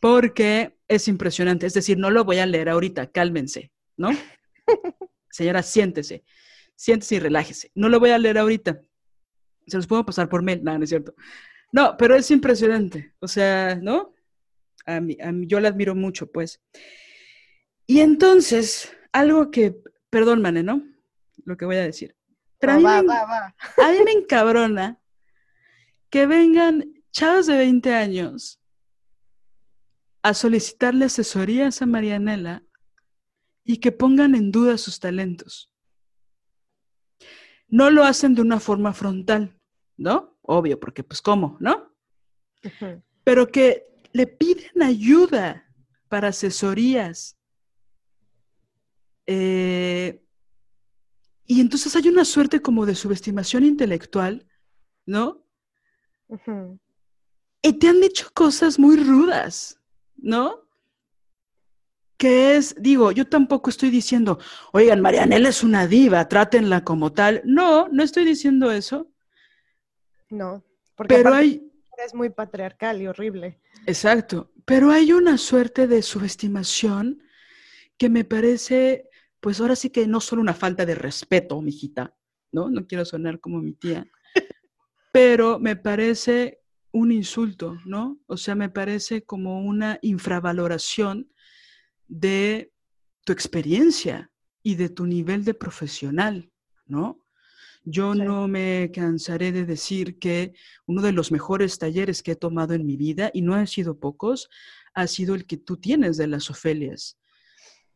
[0.01, 4.09] Porque es impresionante, es decir, no lo voy a leer ahorita, cálmense, ¿no?
[5.29, 6.23] Señora, siéntese,
[6.79, 7.71] siéntese y relájese.
[7.75, 8.81] No lo voy a leer ahorita.
[9.67, 11.13] Se los puedo pasar por mail, nada, no es cierto.
[11.73, 13.13] No, pero es impresionante.
[13.19, 14.13] O sea, ¿no?
[14.85, 16.61] A mí, yo la admiro mucho, pues.
[17.85, 19.75] Y entonces, algo que,
[20.09, 20.81] perdón, Mane, ¿no?
[21.43, 22.15] Lo que voy a decir.
[22.59, 25.01] Pero a, mí me, a mí me encabrona
[26.09, 28.61] que vengan chavos de 20 años
[30.23, 32.63] a solicitarle asesorías a Marianela
[33.65, 35.68] y que pongan en duda sus talentos.
[37.69, 39.55] No lo hacen de una forma frontal,
[39.97, 40.39] ¿no?
[40.49, 41.93] obvio, porque pues cómo, ¿no?
[43.23, 45.71] Pero que le piden ayuda
[46.07, 47.37] para asesorías.
[49.27, 50.25] Eh,
[51.45, 54.47] y entonces hay una suerte como de subestimación intelectual,
[55.05, 55.45] ¿no?
[57.61, 59.79] Y te han dicho cosas muy rudas,
[60.17, 60.67] ¿no?
[62.19, 64.39] Que es, digo, yo tampoco estoy diciendo,
[64.73, 67.41] oigan, Marianela es una diva, trátenla como tal.
[67.45, 69.09] No, no estoy diciendo eso.
[70.29, 70.61] No,
[70.95, 71.71] porque pero hay...
[72.05, 73.61] es muy patriarcal y horrible.
[73.85, 77.23] Exacto, pero hay una suerte de subestimación
[77.97, 79.09] que me parece,
[79.39, 82.13] pues ahora sí que no solo una falta de respeto, mijita,
[82.51, 82.69] ¿no?
[82.69, 84.05] No quiero sonar como mi tía,
[85.13, 86.59] pero me parece
[86.91, 88.19] un insulto, ¿no?
[88.27, 91.31] O sea, me parece como una infravaloración
[92.09, 92.73] de
[93.23, 94.29] tu experiencia
[94.61, 96.51] y de tu nivel de profesional,
[96.85, 97.23] ¿no?
[97.85, 100.53] Yo no me cansaré de decir que
[100.85, 103.99] uno de los mejores talleres que he tomado en mi vida, y no han sido
[103.99, 104.49] pocos,
[104.93, 107.17] ha sido el que tú tienes de las Ofelias.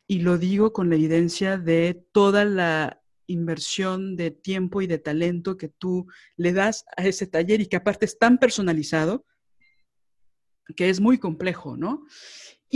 [0.07, 5.57] Y lo digo con la evidencia de toda la inversión de tiempo y de talento
[5.57, 6.07] que tú
[6.37, 9.25] le das a ese taller y que aparte es tan personalizado
[10.75, 12.05] que es muy complejo, ¿no?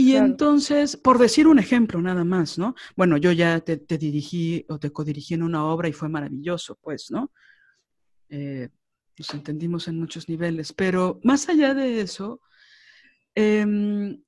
[0.00, 2.76] Y entonces, por decir un ejemplo nada más, ¿no?
[2.94, 7.10] Bueno, yo ya te, dirigí o te codirigí en una obra y fue maravilloso, pues,
[7.10, 7.32] ¿no?
[8.28, 8.68] Eh,
[9.18, 12.40] nos entendimos en muchos niveles, pero más allá de eso,
[13.34, 14.22] em,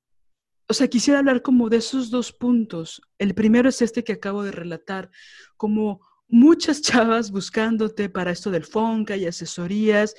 [0.67, 3.01] o sea, quisiera hablar como de esos dos puntos.
[3.17, 5.09] El primero es este que acabo de relatar,
[5.55, 10.15] como muchas chavas buscándote para esto del FONCA y asesorías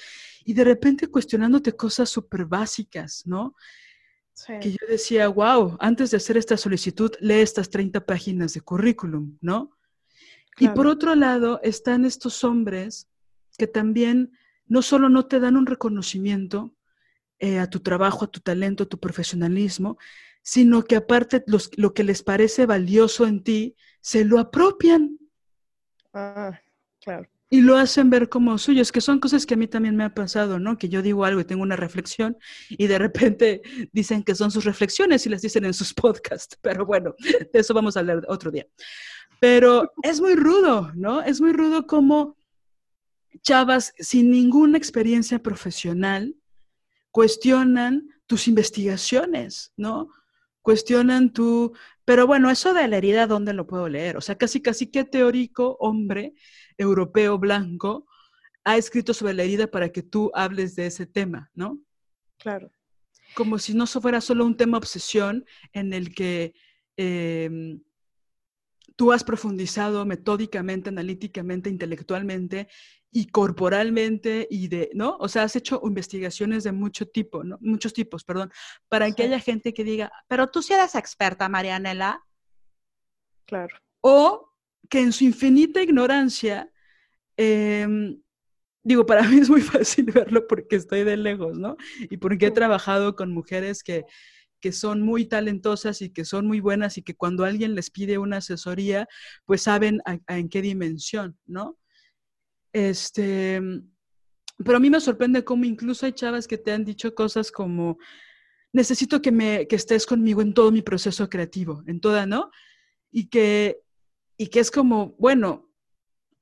[0.47, 3.55] y de repente cuestionándote cosas súper básicas, ¿no?
[4.61, 9.39] Que yo decía, wow, antes de hacer esta solicitud, lee estas 30 páginas de currículum,
[9.41, 9.77] ¿no?
[10.59, 13.09] Y por otro lado, están estos hombres
[13.57, 14.33] que también
[14.67, 16.75] no solo no te dan un reconocimiento
[17.39, 19.97] eh, a tu trabajo, a tu talento, a tu profesionalismo,
[20.43, 21.45] sino que aparte
[21.77, 25.19] lo que les parece valioso en ti, se lo apropian.
[26.13, 26.61] Ah,
[27.01, 30.05] claro y lo hacen ver como suyos, que son cosas que a mí también me
[30.05, 30.79] ha pasado, ¿no?
[30.79, 32.39] Que yo digo algo y tengo una reflexión
[32.71, 33.61] y de repente
[33.93, 37.75] dicen que son sus reflexiones y las dicen en sus podcasts, pero bueno, de eso
[37.75, 38.67] vamos a hablar otro día.
[39.39, 41.21] Pero es muy rudo, ¿no?
[41.21, 42.39] Es muy rudo como
[43.43, 46.35] chavas sin ninguna experiencia profesional
[47.11, 50.09] cuestionan tus investigaciones, ¿no?
[50.63, 51.75] Cuestionan tu,
[52.07, 54.17] pero bueno, eso de la herida, ¿dónde lo puedo leer?
[54.17, 56.33] O sea, casi, casi qué teórico hombre
[56.79, 58.07] europeo blanco
[58.65, 61.81] ha escrito sobre la herida para que tú hables de ese tema, ¿no?
[62.39, 62.71] Claro.
[63.35, 66.55] Como si no fuera solo un tema obsesión en el que
[66.97, 67.81] em,
[68.97, 72.69] tú has profundizado metódicamente, analíticamente, intelectualmente
[73.11, 75.17] y corporalmente y de, ¿no?
[75.19, 77.59] O sea, has hecho investigaciones de mucho tipo, ¿no?
[77.61, 78.51] Muchos tipos, perdón,
[78.89, 82.23] para que haya gente que diga, pero tú sí eres experta, Marianela.
[83.47, 83.77] Claro.
[84.01, 84.52] O
[84.89, 86.71] que en su infinita ignorancia,
[87.37, 88.21] em,
[88.83, 91.77] digo, para mí es muy fácil verlo porque estoy de lejos, ¿no?
[92.11, 94.05] Y porque he trabajado con mujeres que,
[94.61, 98.19] que son muy talentosas y que son muy buenas y que cuando alguien les pide
[98.19, 99.09] una asesoría,
[99.45, 101.79] pues saben en qué dimensión, ¿no?
[102.73, 103.61] Este,
[104.65, 107.99] pero a mí me sorprende cómo incluso hay chavas que te han dicho cosas como,
[108.73, 112.51] necesito que, me, que estés conmigo en todo mi proceso creativo, en toda, ¿no?
[113.11, 113.81] Y que,
[114.37, 115.71] y que es como, bueno,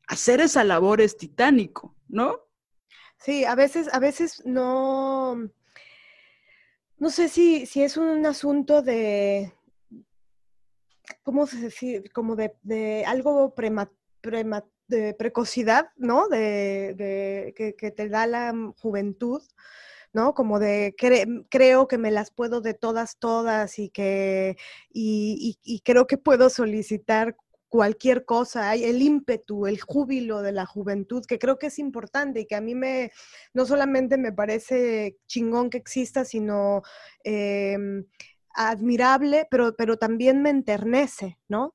[0.06, 2.40] hacer esa labor es titánico, ¿no?
[3.18, 5.50] Sí, a veces, a veces no,
[6.96, 9.52] no sé si, si es un asunto de,
[11.22, 12.04] ¿cómo se dice?
[12.12, 14.00] Como de, de algo prematuro
[14.90, 16.28] de precocidad, ¿no?
[16.28, 19.40] De, que, te da la juventud,
[20.12, 20.34] ¿no?
[20.34, 20.94] Como de
[21.48, 24.56] creo que me las puedo de todas, todas y que
[24.92, 27.36] y, creo que puedo solicitar
[27.70, 32.40] cualquier cosa, hay el ímpetu, el júbilo de la juventud, que creo que es importante
[32.40, 33.12] y que a mí me,
[33.54, 36.82] no solamente me parece chingón que exista, sino
[37.24, 38.04] em,
[38.54, 41.72] admirable, pero, pero también me enternece, ¿no?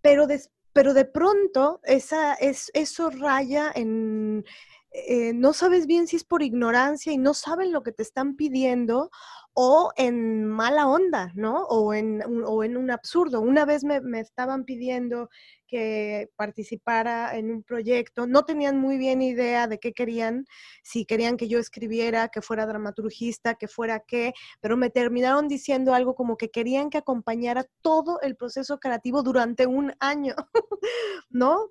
[0.00, 4.44] Pero después pero de pronto esa, es, eso raya en,
[4.90, 8.36] eh, no sabes bien si es por ignorancia y no saben lo que te están
[8.36, 9.10] pidiendo
[9.54, 11.62] o en mala onda, ¿no?
[11.66, 13.40] O en, o en un absurdo.
[13.40, 15.30] Una vez me, me, estaban pidiendo
[15.68, 20.44] que participara en un proyecto, no tenían muy bien idea de qué querían,
[20.82, 25.94] si querían que yo escribiera, que fuera dramaturgista, que fuera qué, pero me terminaron diciendo
[25.94, 30.34] algo como que querían que acompañara todo el proceso creativo durante un año,
[31.30, 31.70] ¿no?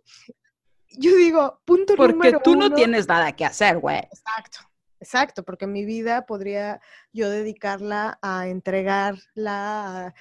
[0.98, 3.98] Yo digo, punto Porque número tú no tienes nada que hacer, güey.
[3.98, 4.60] Exacto.
[5.04, 6.80] Exacto, porque mi vida podría
[7.12, 10.16] yo dedicarla a entregarla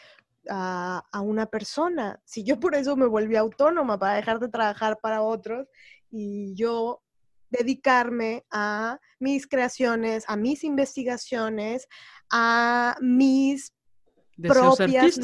[0.48, 2.20] a, a, una persona.
[2.24, 5.68] Si yo por eso me volví autónoma, para dejar de trabajar para otros
[6.10, 7.00] y yo
[7.48, 11.86] dedicarme a mis creaciones, a mis investigaciones,
[12.32, 13.72] a mis
[14.36, 15.16] propias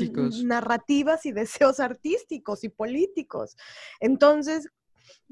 [0.45, 3.57] narrativas y deseos artísticos y políticos.
[3.99, 4.69] Entonces,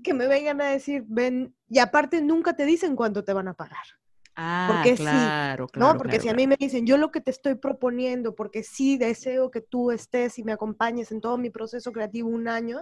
[0.02, 3.54] que me vengan a decir, ven, y aparte nunca te dicen cuánto te van a
[3.54, 3.86] pagar.
[4.36, 5.96] Ah, porque claro, sí, ¿no?
[5.96, 9.50] Porque si a mí me dicen, yo lo que te estoy proponiendo, porque sí deseo
[9.50, 12.80] que tú estés y me acompañes en todo mi proceso creativo un año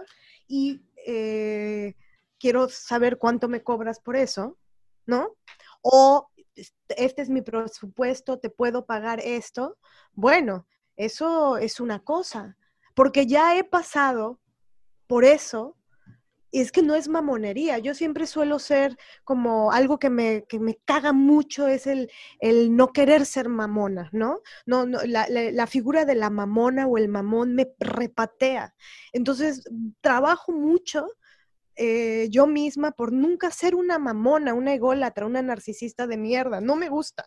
[0.49, 1.95] y eh,
[2.37, 4.57] quiero saber cuánto me cobras por eso,
[5.05, 5.37] ¿no?
[5.81, 6.29] O
[6.89, 9.77] este es mi presupuesto, te puedo pagar esto.
[10.13, 12.57] Bueno, eso es una cosa,
[12.93, 14.39] porque ya he pasado
[15.07, 15.77] por eso
[16.55, 17.79] y es que no es mamonería.
[17.79, 22.73] Yo siempre suelo ser como algo que me, que me caga mucho es el, el,
[22.77, 24.39] no querer ser mamona, ¿no?
[24.65, 28.73] no, no la, la, figura de la mamona o el mamón me repatea.
[29.11, 29.65] Entonces,
[29.99, 31.07] trabajo mucho
[31.75, 36.61] eh, yo misma por nunca ser una mamona, una ególatra, una narcisista de mierda.
[36.61, 37.25] No me gusta.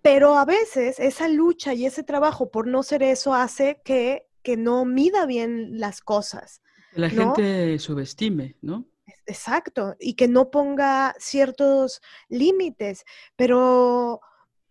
[0.00, 4.56] Pero a veces esa lucha y ese trabajo por no ser eso hace que, que
[4.56, 6.62] no mida bien las cosas.
[6.94, 8.86] La gente subestime, ¿no?
[9.26, 13.04] Exacto, y que no ponga ciertos límites,
[13.36, 14.20] pero,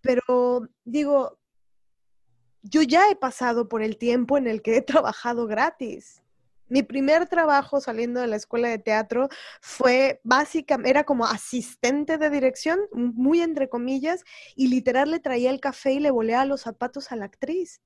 [0.01, 1.39] pero digo,
[2.61, 6.21] yo ya he pasado por el tiempo en el que he trabajado gratis.
[6.69, 9.27] Mi primer trabajo saliendo de la escuela de teatro
[9.61, 14.23] fue básicamente, era como asistente de dirección, muy entre comillas,
[14.55, 17.81] y literal le traía el café y le volea los zapatos a la actriz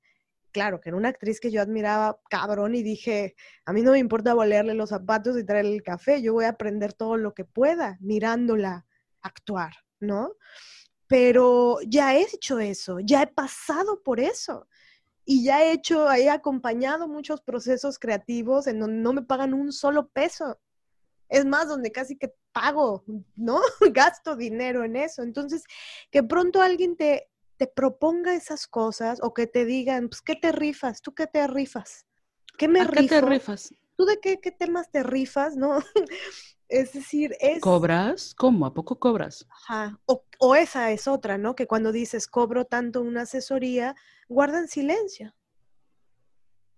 [0.52, 3.34] claro, que era una actriz que yo admiraba cabrón y dije,
[3.64, 6.50] a mí no me importa valerle los zapatos y traerle el café, yo voy a
[6.50, 8.86] aprender todo lo que pueda mirándola
[9.20, 10.32] actuar, ¿no?
[11.06, 14.66] Pero ya he hecho eso, ya he pasado por eso
[15.30, 19.72] y ya he hecho, he acompañado muchos procesos creativos en donde no me pagan un
[19.72, 20.58] solo peso.
[21.28, 23.04] Es más, donde casi que pago,
[23.36, 23.60] ¿no?
[23.92, 25.22] Gasto dinero en eso.
[25.22, 25.64] Entonces,
[26.10, 27.28] que pronto alguien te,
[27.58, 31.02] te proponga esas cosas o que te digan, pues, ¿qué te rifas?
[31.02, 32.06] ¿Tú qué te rifas?
[32.56, 33.02] ¿Qué me rifas?
[33.02, 33.74] ¿Qué te rifas?
[33.96, 35.78] ¿Tú de qué, qué temas te rifas, no?
[36.68, 37.60] es decir, es...
[37.60, 38.34] ¿Cobras?
[38.36, 38.64] ¿Cómo?
[38.64, 39.44] ¿A poco cobras?
[39.50, 40.00] Ajá.
[40.06, 41.56] O, o, esa es otra, ¿no?
[41.56, 43.96] Que cuando dices cobro tanto una asesoría,
[44.28, 45.34] guardan silencio,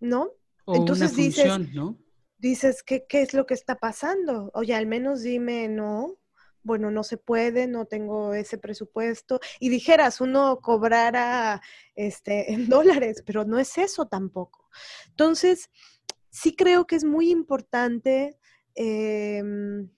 [0.01, 0.33] ¿no?
[0.65, 1.99] O Entonces una función, dices, ¿no?
[2.39, 4.51] Dices, ¿qué, ¿qué es lo que está pasando?
[4.55, 6.17] Oye, al menos dime, no,
[6.63, 9.41] bueno, no se puede, no tengo ese presupuesto.
[9.59, 11.61] Y dijeras, uno cobrara
[11.95, 12.69] este, en
[13.05, 14.69] dólares, pero no es eso tampoco.
[15.09, 15.71] Entonces,
[16.31, 18.39] sí creo que es muy importante
[18.75, 19.91] em,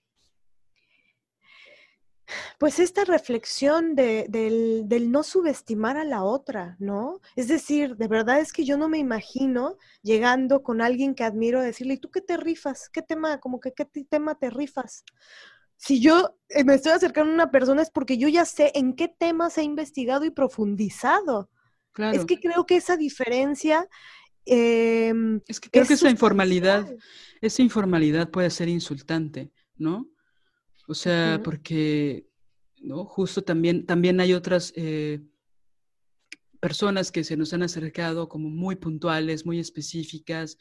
[2.59, 7.21] Pues esta reflexión de, del, no subestimar a la otra, ¿no?
[7.37, 11.61] Es decir, de verdad es que yo no me imagino llegando con alguien que admiro
[11.61, 12.89] decirle, ¿y tú qué te rifas?
[12.89, 15.05] ¿Qué tema, como que qué tema te rifas?
[15.85, 18.95] Si yo eh, me estoy acercando a una persona es porque yo ya sé en
[18.95, 21.51] qué temas he investigado y profundizado.
[21.91, 22.17] Claro.
[22.17, 23.89] Es que creo que esa diferencia...
[24.45, 26.89] Em, es que creo que esa informalidad,
[27.41, 30.09] esa informalidad puede ser insultante, ¿no?
[30.87, 32.29] O sea, porque,
[32.81, 33.05] ¿no?
[33.05, 35.21] Justo también, también hay otras eh,
[36.63, 40.59] personas que se nos han acercado como muy puntuales, muy específicas,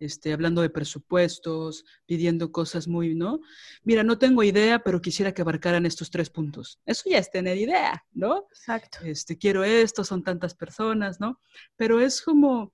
[0.00, 3.38] este, hablando de presupuestos, pidiendo cosas muy, ¿no?
[3.84, 6.80] Mira, no tengo idea, pero quisiera que abarcaran estos tres puntos.
[6.86, 8.46] Eso ya es tener idea, ¿no?
[8.48, 9.00] Exacto.
[9.04, 11.38] Este, quiero esto, son tantas personas, ¿no?
[11.76, 12.72] Pero es como,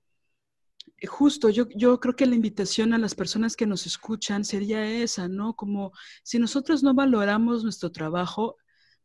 [1.05, 5.27] justo, yo, yo creo que la invitación a las personas que nos escuchan sería esa,
[5.27, 5.53] ¿no?
[5.53, 5.91] Como
[6.23, 8.55] si nosotros no valoramos nuestro trabajo,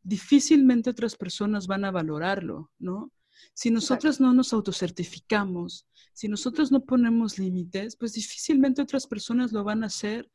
[0.05, 3.11] difícilmente otras personas van a valorarlo, ¿no?
[3.53, 9.65] Si nosotros no nos autocertificamos, si nosotros no ponemos límites, pues difícilmente otras personas lo
[9.65, 10.31] van a hacer.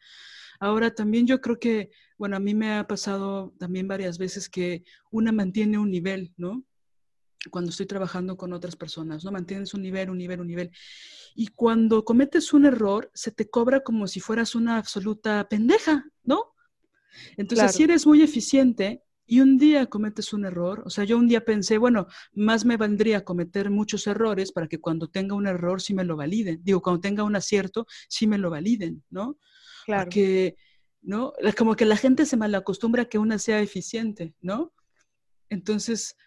[0.59, 4.83] Ahora también yo creo que, bueno, a mí me ha pasado también varias veces que
[5.09, 6.65] una mantiene un nivel, ¿no?
[7.49, 9.31] Cuando estoy trabajando con otras personas, ¿no?
[9.31, 10.71] Mantienes un nivel, un nivel, un nivel.
[11.33, 16.53] Y cuando cometes un error, se te cobra como si fueras una absoluta pendeja, ¿no?
[17.37, 21.27] Entonces, si eres muy eficiente y un día cometes un error, o sea, yo un
[21.27, 25.83] día pensé, bueno, más me valdría cometer muchos errores para que cuando tenga un error
[25.83, 26.61] sí me lo validen.
[26.63, 29.37] Digo, cuando tenga un acierto sí me lo validen, ¿no?
[29.85, 30.05] Claro.
[30.05, 30.55] Porque,
[31.03, 31.33] ¿no?
[31.55, 34.73] Como que la gente se malacostumbra a que una sea eficiente, ¿no?
[35.49, 36.17] Entonces,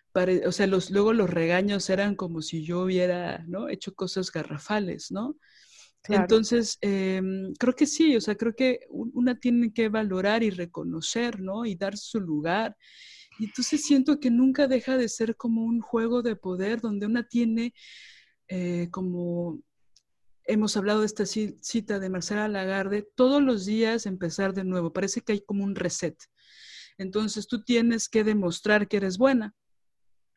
[0.46, 3.68] o sea, los, luego los regaños eran como si yo hubiera, ¿no?
[3.68, 5.36] Hecho cosas garrafales, ¿no?
[6.08, 11.40] Entonces, em, creo que sí, o sea, creo que una tiene que valorar y reconocer,
[11.40, 11.64] ¿no?
[11.64, 12.76] Y dar su lugar.
[13.38, 17.26] Y entonces siento que nunca deja de ser como un juego de poder donde una
[17.28, 17.72] tiene
[18.48, 19.62] eh, como,
[20.44, 25.20] hemos hablado de esta cita de Marcela Lagarde, todos los días empezar de nuevo, parece
[25.22, 26.16] que hay como un reset.
[26.98, 29.54] Entonces tú tienes que demostrar que eres buena,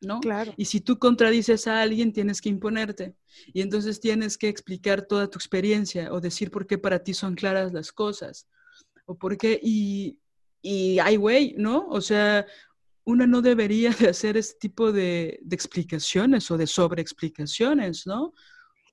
[0.00, 0.20] ¿no?
[0.20, 0.52] Claro.
[0.56, 3.14] Y si tú contradices a alguien, tienes que imponerte.
[3.52, 7.34] Y entonces tienes que explicar toda tu experiencia o decir por qué para ti son
[7.34, 8.46] claras las cosas.
[9.06, 10.18] O por qué, y,
[10.62, 11.86] y ay, güey, ¿no?
[11.88, 12.46] O sea,
[13.06, 18.34] una no debería de hacer este tipo de, explicaciones o de sobreexplicaciones, ¿no?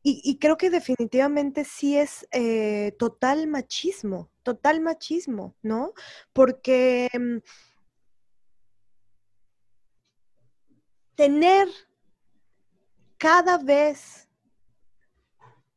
[0.06, 5.94] Y, creo que definitivamente sí es eh, total machismo, total machismo, ¿no?
[6.34, 7.38] Porque mm,
[11.16, 11.68] tener
[13.18, 14.30] cada vez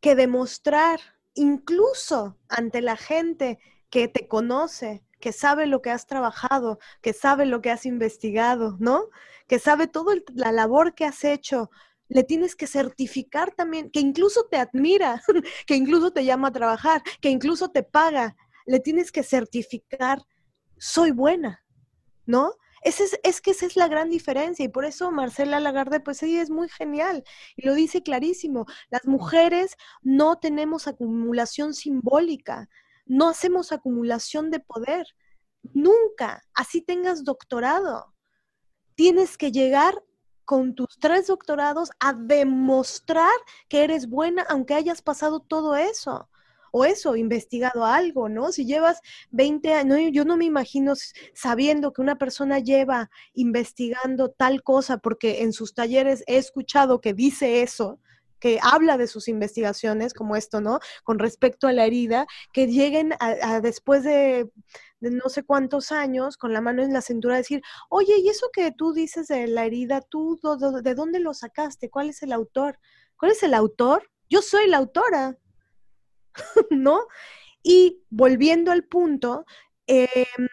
[0.01, 1.01] que demostrar,
[1.35, 3.59] incluso ante la gente
[3.91, 8.77] que te conoce, que sabe lo que has trabajado, que sabe lo que has investigado,
[8.79, 9.09] ¿no?
[9.47, 11.71] Que sabe toda la labor que has hecho,
[12.09, 15.23] le tienes que certificar también, que incluso te admira,
[15.67, 20.23] que incluso te llama a trabajar, que incluso te paga, le tienes que certificar,
[20.79, 21.65] soy buena,
[22.27, 22.55] ¿no?
[22.87, 26.51] Es, que esa es la gran diferencia y por eso Marcela Lagarde, pues ella es
[26.51, 27.25] muy genial
[27.57, 28.67] y lo dice clarísimo.
[28.91, 32.69] Las mujeres no tenemos acumulación simbólica,
[33.05, 35.07] no hacemos acumulación de poder,
[35.63, 38.15] nunca, así tengas doctorado.
[38.95, 40.03] Tienes que llegar
[40.45, 43.35] con tus tres doctorados a demostrar
[43.69, 46.31] que eres buena aunque hayas pasado todo eso
[46.77, 48.53] o eso, investigado algo, ¿no?
[48.53, 49.01] Si llevas
[49.31, 50.93] 20 años, yo no me imagino
[51.33, 57.15] sabiendo que una persona lleva investigando tal cosa, porque en sus talleres he escuchado que
[57.15, 57.99] dice eso,
[58.41, 60.81] que habla de sus investigaciones, como esto, ¿no?
[61.03, 64.51] Con respecto a la herida, que lleguen a, después de,
[65.01, 68.49] no sé cuántos años, con la mano en la cintura, a decir, oye, ¿y eso
[68.53, 70.39] que tú dices de la herida, tú,
[70.83, 71.89] de dónde lo sacaste?
[71.89, 72.79] ¿Cuál es el autor?
[73.17, 74.11] ¿Cuál es el autor?
[74.29, 75.39] Yo soy la autora.
[76.71, 77.07] ¿no?
[77.63, 79.45] Y volviendo al punto,
[79.87, 80.49] em,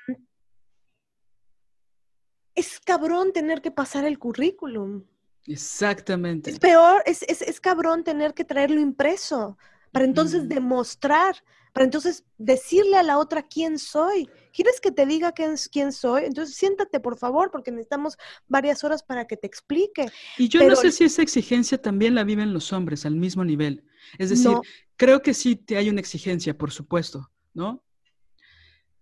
[2.56, 5.06] es cabrón tener que pasar el currículum.
[5.46, 6.52] Exactamente.
[6.52, 9.58] Es peor, es, es, cabrón tener que traerlo impreso
[9.92, 11.36] para entonces demostrar,
[11.74, 14.30] para entonces decirle a la otra quién soy.
[14.54, 16.26] ¿Quieres que te diga quién, quién soy?
[16.26, 20.12] Entonces siéntate, por favor, porque necesitamos varias horas para que te explique.
[20.38, 23.84] Y yo no sé si esa exigencia también la viven los hombres al mismo nivel.
[24.20, 24.52] Es decir,
[24.96, 27.84] creo que sí te hay una exigencia, por supuesto, ¿no?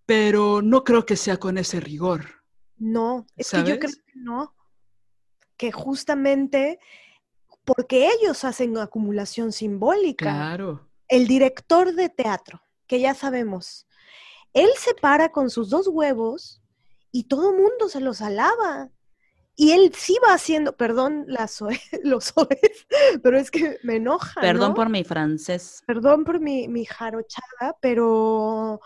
[0.05, 2.43] Pero no creo que sea con ese rigor.
[2.77, 4.55] No, es que yo creo que no.
[5.57, 6.79] Que justamente
[7.65, 10.25] porque ellos hacen acumulación simbólica.
[10.25, 10.89] Claro.
[11.07, 13.85] El director de teatro, que ya sabemos,
[14.53, 16.61] él se para con sus dos huevos
[17.11, 18.89] y todo mundo se los alaba.
[19.55, 21.61] Y él sí va haciendo, perdón las
[22.03, 22.87] los soes,
[23.21, 24.41] pero es que me enoja.
[24.41, 25.83] Perdón por mi francés.
[25.85, 28.79] Perdón por mi, mi jarochada, pero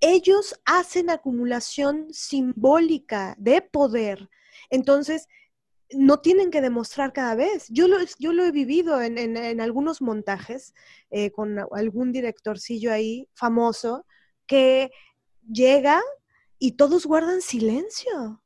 [0.00, 4.28] ellos hacen acumulación simbólica de poder.
[4.68, 5.28] Entonces,
[5.94, 7.66] no tienen que demostrar cada vez.
[7.68, 10.74] Yo lo, yo lo he vivido en, algunos montajes
[11.10, 14.06] eh, con algún directorcillo ahí famoso
[14.46, 14.92] que
[15.50, 16.02] llega
[16.58, 18.42] y todos guardan silencio.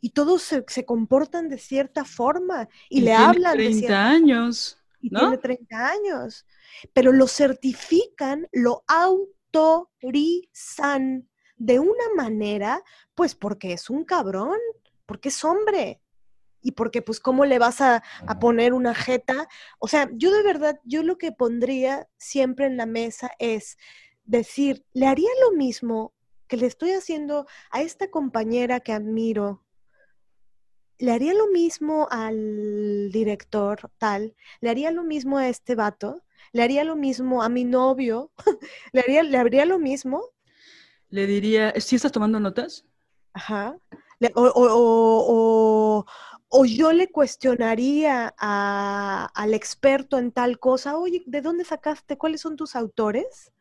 [0.00, 4.78] Y todos se, comportan de cierta forma y, le hablan 30 de 30 años.
[5.00, 6.44] Y tiene 30 años.
[6.92, 10.06] Pero lo certifican, lo autorizan
[11.56, 12.82] de una manera,
[13.14, 14.58] pues porque es un cabrón,
[15.06, 16.02] porque es hombre
[16.64, 18.02] y porque pues cómo le vas a,
[18.40, 19.46] poner una jeta.
[19.78, 23.76] O sea, yo de verdad, yo lo que pondría siempre en la mesa es
[24.24, 26.12] decir, le haría lo mismo
[26.46, 29.64] que le estoy haciendo a esta compañera que admiro.
[30.98, 36.22] Le haría lo mismo al director tal, le haría lo mismo a este vato,
[36.52, 38.30] le haría lo mismo a mi novio,
[38.92, 40.22] le haría, le haría lo mismo.
[41.08, 42.84] Le diría, ¿sí estás tomando notas?
[43.32, 43.76] Ajá.
[44.34, 46.04] o,
[46.56, 52.16] o yo le cuestionaría al experto en tal cosa, oye, ¿de dónde sacaste?
[52.16, 53.52] ¿Cuáles son tus autores?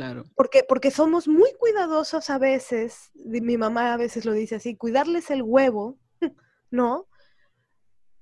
[0.00, 0.24] Claro.
[0.34, 5.30] Porque, porque somos muy cuidadosos a veces, mi mamá a veces lo dice así, cuidarles
[5.30, 5.98] el huevo,
[6.70, 7.06] ¿no?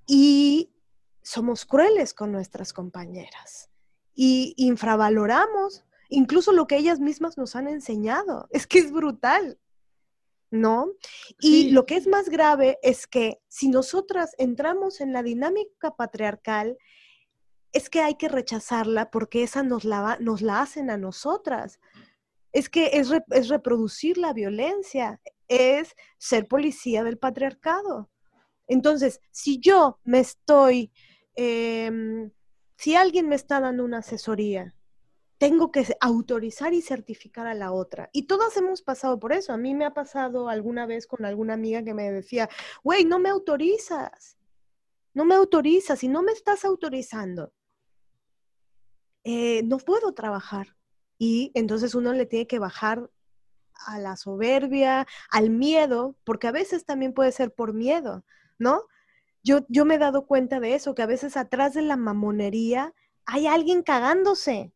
[0.05, 0.75] Y
[1.23, 3.71] somos crueles con nuestras compañeras
[4.13, 8.49] y infravaloramos incluso lo que ellas mismas nos han enseñado.
[8.51, 9.61] Es que es brutal.
[10.51, 10.89] ¿no?
[11.41, 16.79] Y lo que es más grave es que si nosotras entramos en la dinámica patriarcal,
[17.73, 21.81] es que hay que rechazarla porque esa nos la, nos la hacen a nosotras.
[22.53, 28.11] Es que es, es reproducir la violencia, es ser policía del patriarcado.
[28.67, 30.93] Entonces, si yo me estoy,
[31.35, 32.31] em,
[32.77, 34.75] si alguien me está dando una asesoría
[35.39, 38.11] tengo que autorizar y certificar a la otra.
[38.13, 39.53] Y todas hemos pasado por eso.
[39.53, 42.49] A mí me ha pasado alguna vez con alguna amiga que me decía,
[42.83, 44.37] güey, no me autorizas.
[45.15, 47.53] No me autorizas y no me estás autorizando.
[49.31, 50.75] Eh, no puedo trabajar.
[51.19, 53.11] Y entonces uno le tiene que bajar
[53.87, 58.25] a la soberbia, al miedo, porque a veces también puede ser por miedo,
[58.59, 58.85] ¿no?
[59.45, 62.95] Yo, yo me he dado cuenta de eso, que a veces atrás de la mamonería
[63.27, 64.73] hay alguien cagándose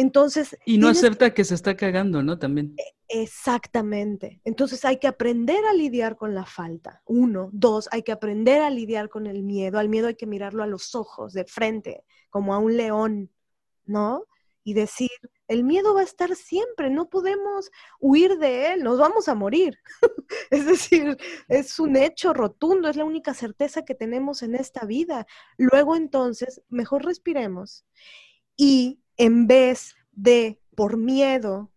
[0.00, 0.56] entonces.
[0.64, 2.38] Y no acepta que se está cagando, ¿no?
[2.38, 2.74] También.
[2.76, 4.40] E, exactamente.
[4.44, 7.02] Entonces hay que aprender a lidiar con la falta.
[7.06, 7.50] Uno.
[7.52, 9.78] Dos, hay que aprender a lidiar con el miedo.
[9.78, 13.30] Al miedo hay que mirarlo a los ojos, de frente, como a un león,
[13.84, 14.24] ¿no?
[14.62, 15.10] Y decir,
[15.48, 19.78] el miedo va a estar siempre, no podemos huir de él, nos vamos a morir.
[20.50, 21.16] es decir,
[21.48, 25.26] es un hecho rotundo, es la única certeza que tenemos en esta vida.
[25.56, 27.84] Luego entonces, mejor respiremos
[28.56, 31.70] y en vez de por miedo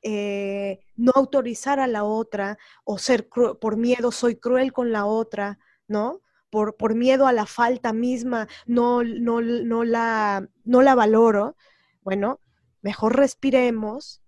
[0.00, 5.58] eh, no autorizar a la otra o ser por miedo soy cruel con la otra,
[5.88, 6.20] ¿no?
[6.50, 11.56] Por, por miedo a la falta misma, no, no, no, la, no la valoro.
[12.02, 12.38] Bueno,
[12.80, 14.22] mejor respiremos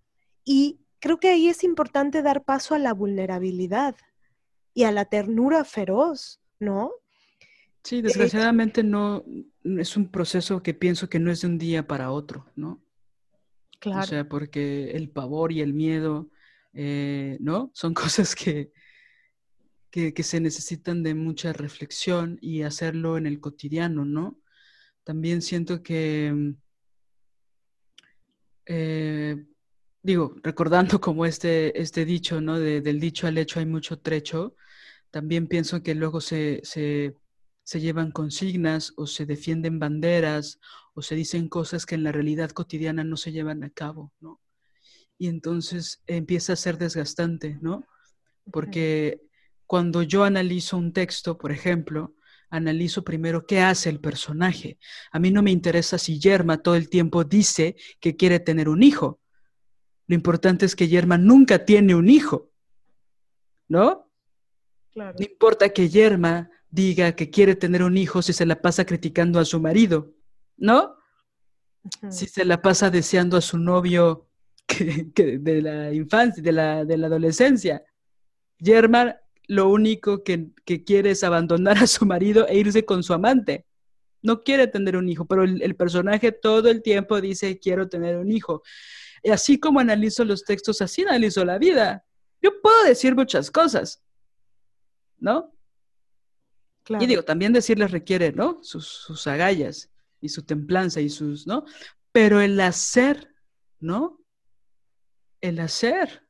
[0.45, 3.95] y creo que ahí es importante dar paso a la vulnerabilidad
[4.75, 6.91] y a la ternura feroz, ¿no?
[7.83, 9.25] Sí, eh, desgraciadamente no
[9.65, 12.83] es un proceso que pienso que no es de un día para otro, ¿no?
[13.79, 14.01] Claro.
[14.01, 16.31] O sea, porque el pavor y el miedo,
[16.75, 17.71] eh, ¿no?
[17.75, 18.73] Son cosas que,
[19.91, 24.39] que, se necesitan de mucha reflexión y hacerlo en el cotidiano, ¿no?
[25.03, 26.55] También siento que,
[28.67, 29.45] eh,
[30.03, 32.59] digo, recordando como este, este dicho, ¿no?
[32.59, 34.55] del dicho al hecho hay mucho trecho,
[35.11, 37.17] también pienso que luego se, se
[37.71, 40.59] se llevan consignas o se defienden banderas
[40.93, 44.41] o se dicen cosas que en la realidad cotidiana no se llevan a cabo, ¿no?
[45.19, 47.87] Y entonces empieza a ser desgastante, ¿no?
[48.51, 49.21] Porque
[49.67, 52.17] cuando yo analizo un texto, por ejemplo,
[52.49, 54.81] analizo primero qué hace el personaje.
[55.13, 58.83] A mí no me interesa si Yerma todo el tiempo dice que quiere tener un
[58.83, 59.21] hijo.
[60.09, 62.51] Lo importante es que Yerma nunca tiene un hijo,
[63.69, 64.11] ¿no?
[64.91, 65.15] Claro.
[65.17, 69.39] No importa que Yerma diga que quiere tener un hijo si se la pasa criticando
[69.41, 70.15] a su marido,
[70.57, 70.97] ¿no?
[72.11, 74.29] Si se la pasa deseando a su novio
[74.67, 77.83] que, de la infancia, de la, de la adolescencia.
[78.59, 79.17] Germán
[79.49, 80.53] lo único que,
[80.87, 83.67] quiere es abandonar a su marido e irse con su amante.
[84.23, 88.17] No quiere tener un hijo, pero el, el personaje todo el tiempo dice quiero tener
[88.17, 88.63] un hijo.
[89.23, 92.05] Y así como analizo los textos, así analizo la vida.
[92.41, 94.03] Yo puedo decir muchas cosas,
[95.19, 95.53] ¿no?
[96.89, 98.59] Y digo, también decirles requiere, ¿no?
[98.63, 99.91] Sus, sus agallas
[100.21, 101.65] y su templanza y sus, ¿no?
[102.13, 103.35] Pero el hacer,
[103.79, 104.21] ¿no?
[105.41, 106.27] El hacer.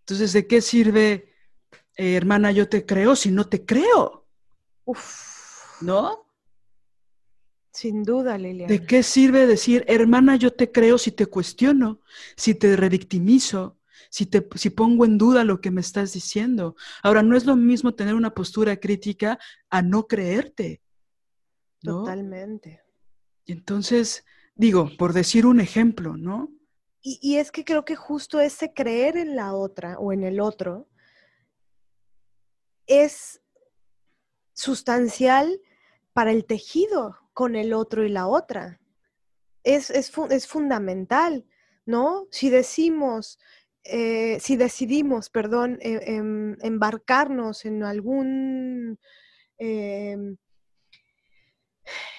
[0.00, 1.34] Entonces, ¿de qué sirve,
[1.96, 4.26] eh, hermana, yo te creo si no te creo?
[4.84, 5.82] Uf.
[5.82, 6.26] ¿No?
[7.72, 8.72] Sin duda, Liliana.
[8.72, 12.00] ¿De qué sirve decir, hermana, yo te creo si te cuestiono,
[12.36, 13.77] si te redictimizo,
[14.10, 16.76] si, te, si pongo en duda lo que me estás diciendo?
[17.02, 19.38] Ahora, no es lo mismo tener una postura crítica
[19.70, 20.82] a no creerte.
[21.80, 22.82] Totalmente.
[23.44, 24.24] Y entonces,
[24.54, 26.50] digo, por decir un ejemplo, ¿no?
[27.00, 30.40] Y, y, es que creo que justo ese creer en la otra o en el
[30.40, 30.88] otro
[32.88, 33.40] es
[34.52, 35.60] sustancial
[36.12, 38.80] para el tejido con el otro y la otra.
[39.62, 41.46] Es, es, es fundamental,
[41.86, 42.26] ¿no?
[42.32, 43.38] Si decimos,
[43.90, 48.98] eh, si decidimos, perdón, e, em, embarcarnos en algún...
[49.58, 50.36] Em,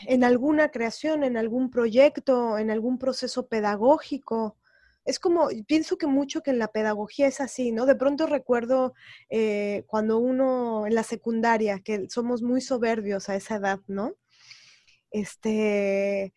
[0.08, 4.58] en alguna creación, en algún proyecto, en algún proceso pedagógico.
[5.06, 7.86] Es como, pienso que mucho que en la pedagogía es así, ¿no?
[7.86, 8.94] De pronto recuerdo
[9.30, 14.16] eh, cuando uno en la secundaria, que somos muy soberbios a esa edad, ¿no?
[15.12, 16.34] este,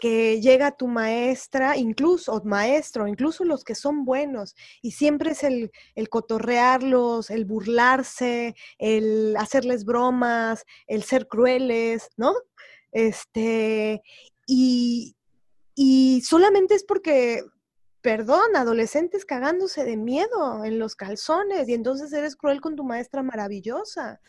[0.00, 5.44] que llega tu maestra, incluso, o maestro, incluso los que son buenos, y siempre es
[5.44, 12.34] el, el, cotorrearlos, el burlarse, el hacerles bromas, el ser crueles, ¿no?
[12.90, 14.02] Este,
[14.46, 15.14] y,
[15.76, 17.44] y solamente es porque,
[18.00, 23.22] perdón, adolescentes cagándose de miedo en los calzones, y entonces eres cruel con tu maestra
[23.22, 24.20] maravillosa.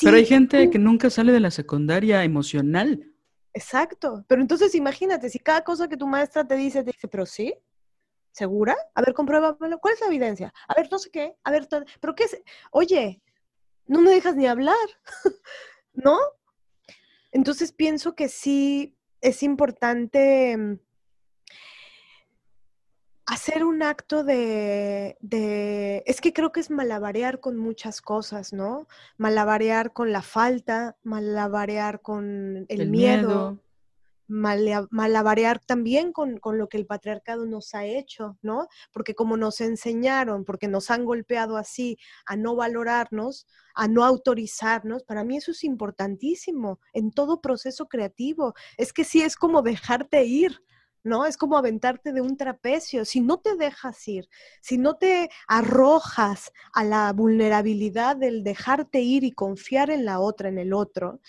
[0.00, 3.13] Pero hay gente que nunca sale de la secundaria emocional.
[3.54, 4.24] Exacto.
[4.28, 7.54] Pero entonces imagínate, si cada cosa que tu maestra te dice, te dice, pero sí,
[8.32, 8.76] ¿segura?
[8.94, 9.78] A ver, compruébamelo.
[9.78, 10.52] ¿Cuál es la evidencia?
[10.68, 11.36] A ver, no sé qué.
[11.44, 11.68] A ver,
[12.00, 12.42] ¿pero qué es?
[12.72, 13.22] Oye,
[13.86, 14.76] no me dejas ni hablar,
[15.94, 16.18] ¿no?
[17.30, 20.78] Entonces pienso que sí es importante mm,
[23.26, 25.16] hacer un acto de,
[26.06, 28.86] es que creo que es malabarear con muchas cosas, ¿no?
[29.16, 33.58] Malabarear con la falta, malabarear con el, miedo,
[34.26, 38.68] malabarear también con, con, lo que el patriarcado nos ha hecho, ¿no?
[38.92, 41.96] Porque como nos enseñaron, porque nos han golpeado así
[42.26, 48.54] a no valorarnos, a no autorizarnos, para mí eso es importantísimo en todo proceso creativo.
[48.76, 50.60] Es que sí es como dejarte ir
[51.04, 51.26] ¿no?
[51.26, 53.04] Es como aventarte de un trapecio.
[53.04, 54.28] Si no te dejas ir,
[54.60, 60.48] si no te arrojas a la vulnerabilidad del dejarte ir y confiar en la otra,
[60.48, 61.20] en el otro,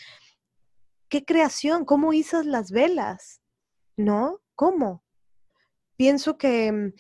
[1.10, 1.85] ¿qué creación?
[1.85, 3.41] ¿Cómo izas las velas?
[3.97, 4.41] ¿No?
[4.56, 5.03] ¿Cómo?
[5.97, 6.93] Pienso que, mm,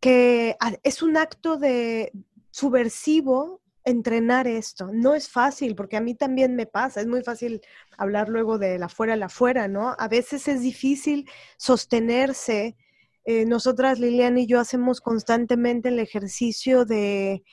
[0.00, 2.12] que es un acto de
[2.50, 4.90] subversivo entrenar esto.
[4.92, 7.60] No es fácil, porque a mí también me pasa, es muy fácil
[7.96, 9.94] hablar luego de la fuera a la fuera, ¿no?
[9.98, 12.76] A veces es difícil sostenerse.
[13.24, 17.44] Eh, nosotras, Liliana y yo, hacemos constantemente el ejercicio de,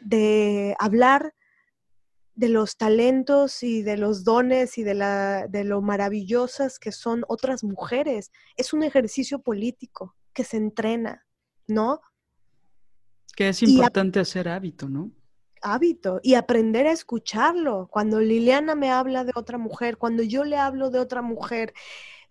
[0.00, 1.34] de hablar
[2.34, 7.24] de los talentos y de los dones y de, la, de lo maravillosas que son
[7.28, 8.32] otras mujeres.
[8.56, 11.26] Es un ejercicio político que se entrena,
[11.66, 12.00] ¿no?
[13.36, 15.10] Que es importante hacer hábito, ¿no?
[15.62, 17.88] Hábito y aprender a escucharlo.
[17.90, 21.72] Cuando Liliana me habla de otra mujer, cuando yo le hablo de otra mujer,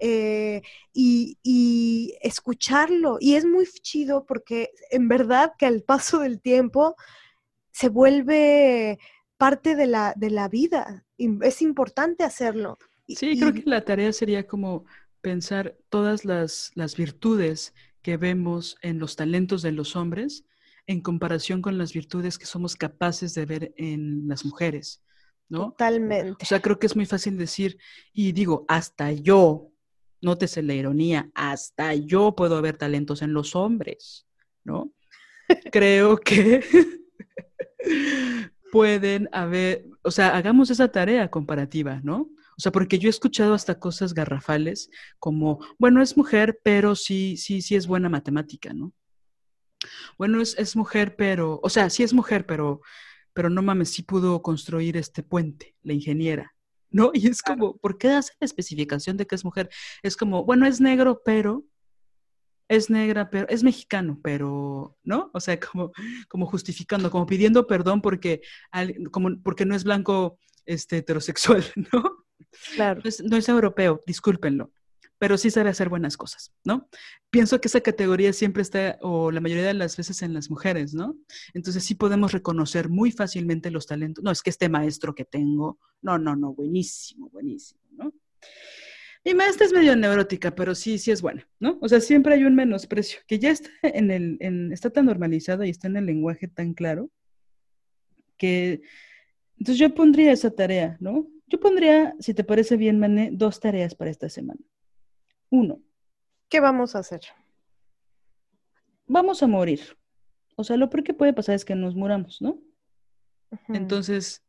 [0.04, 0.64] eh,
[0.94, 3.18] y, escucharlo.
[3.20, 6.96] Y es muy chido porque en verdad que al paso del tiempo
[7.72, 8.98] se vuelve
[9.38, 11.06] parte de la, de la vida.
[11.18, 12.80] es importante hacerlo.
[13.08, 14.86] Sí, creo que la tarea sería como
[15.22, 20.46] pensar todas las, las virtudes que vemos en los talentos de los hombres
[20.88, 25.04] en comparación con las virtudes que somos capaces de ver en las mujeres,
[25.50, 25.72] ¿no?
[25.72, 26.44] Totalmente.
[26.44, 27.78] O sea, creo que es muy fácil decir,
[28.14, 29.72] y digo, hasta yo,
[30.22, 34.28] nótese la ironía, hasta yo puedo ver talentos en los hombres,
[34.64, 34.94] ¿no?
[35.72, 36.64] creo que
[38.72, 42.30] pueden haber, o sea, hagamos esa tarea comparativa, ¿no?
[42.58, 44.90] O sea, porque yo he escuchado hasta cosas garrafales
[45.20, 48.94] como, bueno, es mujer, pero sí, sí, sí es buena matemática, ¿no?
[50.18, 52.82] Bueno, es, mujer, pero, o sea, sí es mujer, pero,
[53.34, 56.54] pero no mames, sí pudo construir este puente, la ingeniera,
[56.90, 57.12] ¿no?
[57.14, 59.70] Y es como, ¿por qué hace la especificación de que es mujer?
[60.04, 61.66] Es como, bueno, es negro, pero,
[62.68, 65.30] es negra, pero, es mexicano, pero, ¿no?
[65.34, 65.92] O sea, como,
[66.30, 68.42] como justificando, como pidiendo perdón porque,
[69.12, 71.64] como, porque no es blanco este, heterosexual,
[71.94, 72.26] ¿no?
[72.76, 73.02] Claro.
[73.04, 74.72] No es, no es europeo, discúlpenlo.
[75.22, 76.90] Pero sí sabe hacer buenas cosas, ¿no?
[77.30, 80.96] Pienso que esa categoría siempre está, o la mayoría de las veces, en las mujeres,
[80.96, 81.16] ¿no?
[81.54, 84.24] Entonces sí podemos reconocer muy fácilmente los talentos.
[84.24, 88.12] No, es que este maestro que tengo, no, no, no, buenísimo, buenísimo, ¿no?
[89.24, 91.78] Mi maestra es medio neurótica, pero sí, sí es buena, ¿no?
[91.82, 95.64] O sea, siempre hay un menosprecio, que ya está en el, en, está tan normalizado
[95.64, 97.12] y está en el lenguaje tan claro,
[98.38, 98.82] que
[99.60, 101.28] entonces yo pondría esa tarea, ¿no?
[101.46, 104.62] Yo pondría, si te parece bien, Mané, dos tareas para esta semana.
[105.52, 105.82] Uno.
[106.50, 107.22] ¿Qué vamos a hacer?
[109.06, 109.98] Vamos a morir.
[110.56, 112.60] O sea, lo peor que puede pasar es que nos muramos, ¿no?
[113.68, 114.44] Entonces,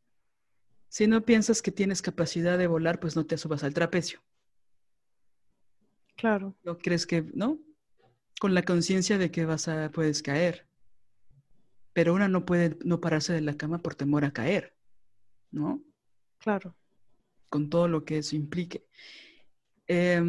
[0.89, 4.21] si no piensas que tienes capacidad de volar, pues no te subas al trapecio.
[6.17, 6.55] Claro.
[6.63, 7.59] ¿No crees que, no?
[8.41, 10.69] Con la conciencia de que vas a, puedes caer.
[11.93, 14.77] Pero una no puede no pararse de la cama por temor a caer,
[15.51, 15.83] ¿no?
[16.39, 16.77] Claro.
[17.49, 18.87] Con todo lo que eso implique.
[19.89, 20.23] Eh,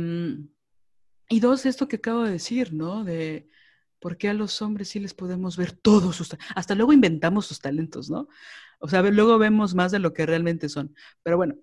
[1.30, 3.04] y dos, esto que acabo de decir, ¿no?
[3.04, 3.50] De
[4.00, 7.60] por qué a los hombres sí les podemos ver todos sus hasta luego inventamos sus
[7.60, 8.28] talentos, ¿no?
[8.80, 10.94] O sea, luego vemos más de lo que realmente son.
[11.24, 11.56] Pero bueno,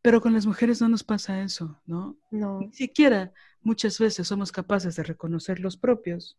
[0.00, 2.16] pero con las mujeres no nos pasa eso, ¿no?
[2.30, 2.60] No.
[2.60, 6.38] Ni siquiera muchas veces somos capaces de reconocer los propios,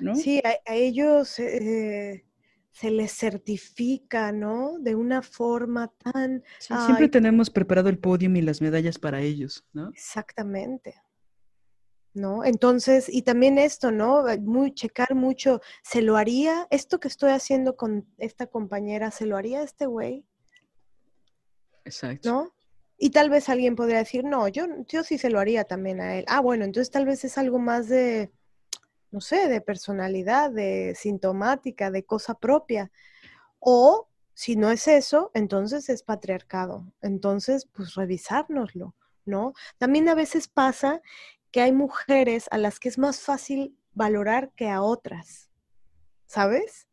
[0.00, 0.14] ¿no?
[0.14, 2.24] Sí, a, ellos eh,
[2.72, 4.78] se les certifica, ¿no?
[4.80, 6.42] De una forma tan...
[6.58, 9.90] siempre tenemos preparado el podio y las medallas para ellos, ¿no?
[9.90, 10.94] Exactamente.
[12.14, 12.44] ¿No?
[12.44, 14.24] Entonces, y también esto, ¿no?
[14.40, 16.66] Muy, checar mucho, ¿se lo haría?
[16.70, 20.24] ¿Esto que estoy haciendo con esta compañera, ¿se lo haría este güey?
[21.84, 22.30] Exacto.
[22.30, 22.54] ¿No?
[22.96, 26.16] Y tal vez alguien podría decir, no, yo, yo sí se lo haría también a
[26.16, 26.24] él.
[26.28, 28.30] Ah, bueno, entonces tal vez es algo más de,
[29.10, 32.92] no sé, de personalidad, de sintomática, de cosa propia.
[33.58, 36.92] O si no es eso, entonces es patriarcado.
[37.02, 39.54] Entonces, pues revisárnoslo, ¿no?
[39.78, 41.02] También a veces pasa
[41.54, 45.52] que hay mujeres a las que es más fácil valorar que a otras,
[46.26, 46.88] ¿sabes?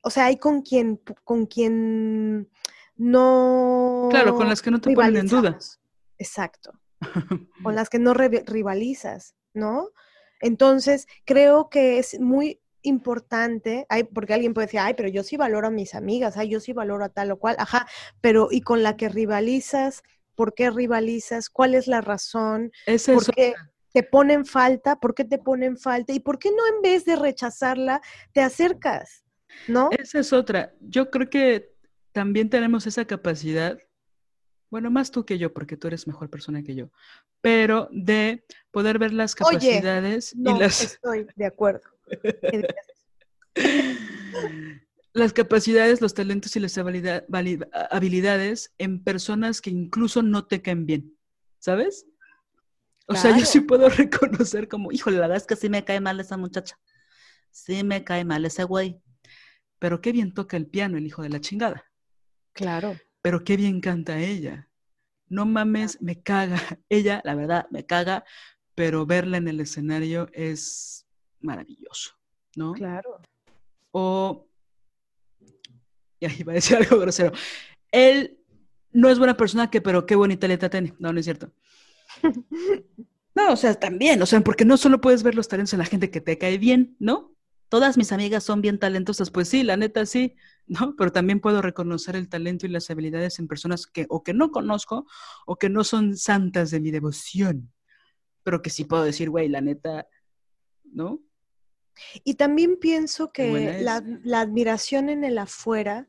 [0.00, 2.48] O sea, hay con quien, con quien
[2.96, 4.08] no...
[4.10, 5.58] Claro, con las que no te ponen en duda.
[6.16, 6.72] Exacto.
[7.62, 9.90] con las que no rivalizas, ¿no?
[10.40, 15.66] Entonces, creo que es muy importante, porque alguien puede decir, ay, pero yo sí valoro
[15.66, 17.86] a mis amigas, ay, yo sí valoro a tal o cual, ajá,
[18.22, 20.02] pero y con la que rivalizas,
[20.34, 21.50] ¿por qué rivalizas?
[21.50, 22.72] ¿Cuál es la razón?
[22.86, 23.52] Es ¿Por qué?
[23.92, 26.12] Te ponen falta, ¿por qué te ponen falta?
[26.12, 28.00] ¿Y por qué no en vez de rechazarla,
[28.32, 29.24] te acercas?
[29.66, 29.88] ¿No?
[29.90, 30.74] Esa es otra.
[30.80, 31.74] Yo creo que
[32.12, 33.78] también tenemos esa capacidad,
[34.70, 36.90] bueno, más tú que yo, porque tú eres mejor persona que yo,
[37.40, 40.82] pero de poder ver las capacidades y las...
[40.82, 41.88] Estoy de acuerdo.
[45.12, 46.78] las capacidades, los talentos y las
[47.90, 51.16] habilidades en personas que incluso no te caen bien,
[51.58, 52.06] ¿sabes?
[53.08, 56.00] O sea, yo sí puedo reconocer como, híjole, la verdad es que sí me cae
[56.00, 56.78] mal esa muchacha.
[57.50, 59.00] Sí me cae mal ese güey.
[59.78, 61.84] Pero qué bien toca el piano el hijo de la chingada.
[62.52, 62.96] Claro.
[63.22, 64.68] Pero qué bien canta ella.
[65.28, 66.58] No mames, me caga.
[66.88, 68.24] Ella, la verdad, me caga,
[68.74, 71.06] pero verla en el escenario es
[71.40, 72.14] maravilloso,
[72.56, 72.72] ¿no?
[72.72, 73.20] Claro.
[73.90, 74.48] O,
[76.20, 77.32] y ahí va a decir algo grosero.
[77.90, 78.38] Él
[78.92, 80.94] no es buena persona, que, pero qué bonita letra tiene.
[80.98, 81.52] No, no es cierto.
[83.38, 85.84] No, o sea, también, o sea, porque no solo puedes ver los talentos en la
[85.84, 87.36] gente que te cae bien, ¿no?
[87.68, 90.34] Todas mis amigas son bien talentosas, pues sí, la neta sí,
[90.66, 90.96] ¿no?
[90.98, 94.50] Pero también puedo reconocer el talento y las habilidades en personas que o que no
[94.50, 95.06] conozco
[95.46, 97.72] o que no son santas de mi devoción,
[98.42, 100.08] pero que sí puedo decir, güey, la neta,
[100.82, 101.20] ¿no?
[102.24, 106.08] Y también pienso que la, la admiración en el afuera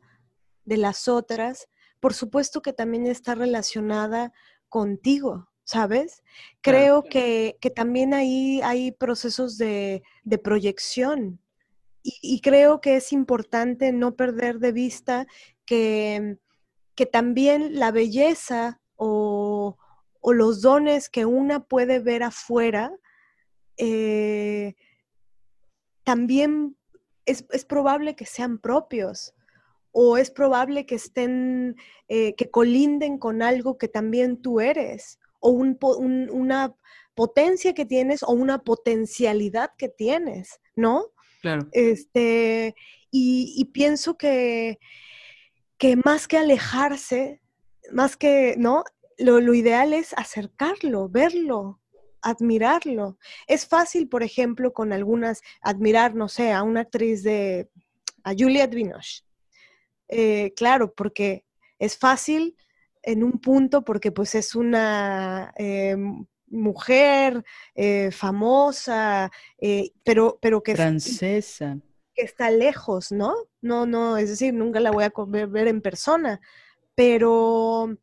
[0.65, 1.67] de las otras,
[1.99, 4.33] por supuesto que también está relacionada
[4.67, 6.23] contigo, ¿sabes?
[6.61, 10.01] Creo Que, también ahí hay procesos de,
[10.43, 11.39] proyección
[12.01, 15.27] y, creo que es importante no perder de vista
[15.65, 16.39] que,
[16.95, 19.77] que también la belleza o,
[20.23, 22.91] los dones que una puede ver afuera,
[23.77, 24.73] eh,
[26.03, 26.77] también
[27.25, 29.35] es, probable que sean propios
[29.91, 31.75] o es probable que estén,
[32.07, 36.75] eh, que colinden con algo que también tú eres o una
[37.15, 41.07] potencia que tienes o una potencialidad que tienes, ¿no?
[41.41, 41.67] Claro.
[41.71, 42.75] Este,
[43.11, 44.79] y, pienso que,
[45.77, 47.41] que más que alejarse,
[47.91, 48.83] más que, ¿no?
[49.17, 51.81] Lo, lo, ideal es acercarlo, verlo,
[52.21, 53.17] admirarlo.
[53.47, 57.69] Es fácil, por ejemplo, con algunas, admirar, no sé, a una actriz de,
[58.23, 59.23] a Juliette Binoche.
[60.07, 61.45] Eh, claro, porque
[61.79, 62.55] es fácil
[63.03, 65.95] en un punto porque pues es una, eh,
[66.51, 67.43] mujer
[67.75, 70.75] eh, famosa, eh, pero, pero que...
[70.75, 71.77] Francesa.
[72.13, 73.33] Que está lejos, ¿no?
[73.61, 75.11] No, no, es decir, nunca la voy a
[75.47, 76.41] ver en persona,
[76.95, 77.97] pero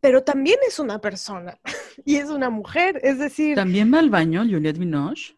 [0.00, 1.60] pero también es una persona
[2.04, 3.54] y es una mujer, es decir...
[3.54, 5.36] También va al baño Juliette Binoche.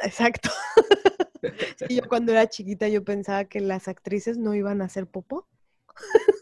[0.00, 0.48] Exacto.
[1.90, 5.46] yo cuando era chiquita yo pensaba que las actrices no iban a hacer popó.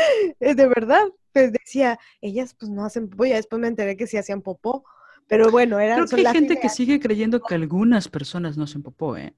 [0.40, 4.16] de verdad, pues decía, ellas pues no hacen popó, y después me enteré que sí
[4.16, 4.84] hacían popó,
[5.26, 6.06] pero bueno, eran...
[6.06, 9.34] Creo que hay gente que sigue creyendo que algunas personas no hacen popó, ¿eh?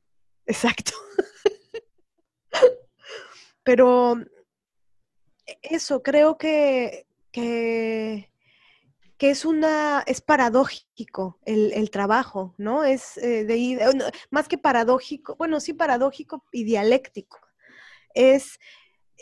[0.47, 0.93] Exacto.
[3.65, 4.17] pero
[5.63, 8.31] eso, creo que que,
[9.17, 12.85] que es una, es paradójico el, trabajo, ¿no?
[12.85, 17.39] Es eh, de, más que paradójico, bueno, sí paradójico y dialéctico.
[18.15, 18.59] Es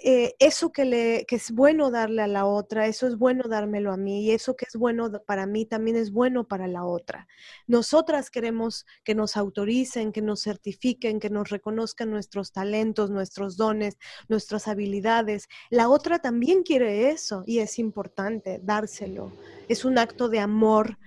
[0.04, 3.92] eh, eso que, le, que es bueno darle a la otra, eso es bueno dármelo
[3.92, 7.26] a mí y eso que es bueno para mí también es bueno para la otra.
[7.66, 13.98] Nosotras queremos que nos autoricen, que nos certifiquen, que nos reconozcan nuestros talentos, nuestros dones,
[14.28, 15.48] nuestras habilidades.
[15.70, 19.32] La otra también quiere eso y es importante dárselo.
[19.68, 20.98] Es un acto de amor.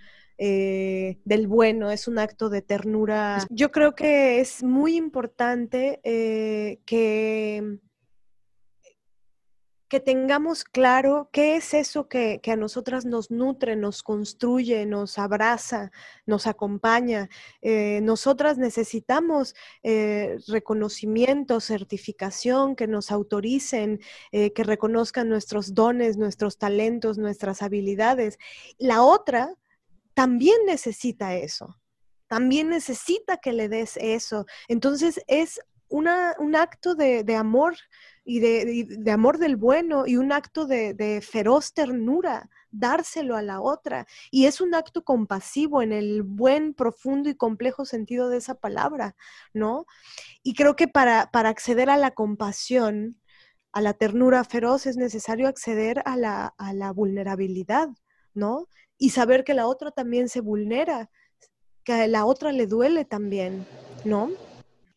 [0.44, 3.46] Eh, del bueno, es un acto de ternura.
[3.52, 7.78] Yo creo que es muy importante eh, que
[9.92, 15.92] que tengamos claro qué es eso que, a nosotras nos nutre, nos construye, nos abraza,
[16.26, 17.28] nos acompaña.
[17.62, 19.54] Eh, nosotras necesitamos
[19.84, 24.00] eh, reconocimiento, certificación, que nos autoricen,
[24.32, 28.40] eh, que reconozcan nuestros dones, nuestros talentos, nuestras habilidades.
[28.78, 29.54] La otra
[30.14, 31.78] también necesita eso
[32.28, 34.46] también necesita que le des eso.
[34.70, 35.60] Entonces es
[35.90, 37.76] un acto de amor
[38.24, 44.06] y de, amor del bueno y un acto de, feroz ternura, dárselo a la otra.
[44.30, 49.16] Y es un acto compasivo en el buen, profundo y complejo sentido de esa palabra,
[49.54, 49.86] ¿no?
[50.44, 53.20] Y creo que para, para acceder a la compasión,
[53.72, 57.90] a la ternura feroz, es necesario acceder a la, a la vulnerabilidad,
[58.34, 58.68] ¿no?
[58.98, 61.10] Y saber que la otra también se vulnera,
[61.84, 63.66] que a la otra le duele también,
[64.06, 64.30] ¿no?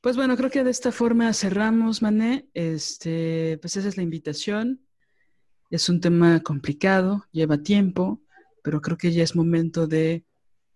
[0.04, 2.46] Pues bueno, creo que de esta forma cerramos, Mané.
[2.52, 4.86] Este, pues esa es la invitación.
[5.70, 8.20] Es un tema complicado, lleva tiempo,
[8.62, 10.26] pero creo que ya es momento de...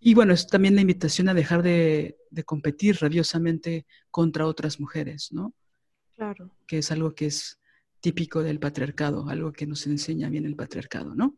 [0.01, 5.53] Y bueno, es también la invitación a dejar de, competir rabiosamente contra otras mujeres, ¿no?
[6.17, 6.51] Claro.
[6.67, 7.61] Que es algo que es
[8.01, 11.37] típico del patriarcado, algo que nos enseña bien el patriarcado, ¿no?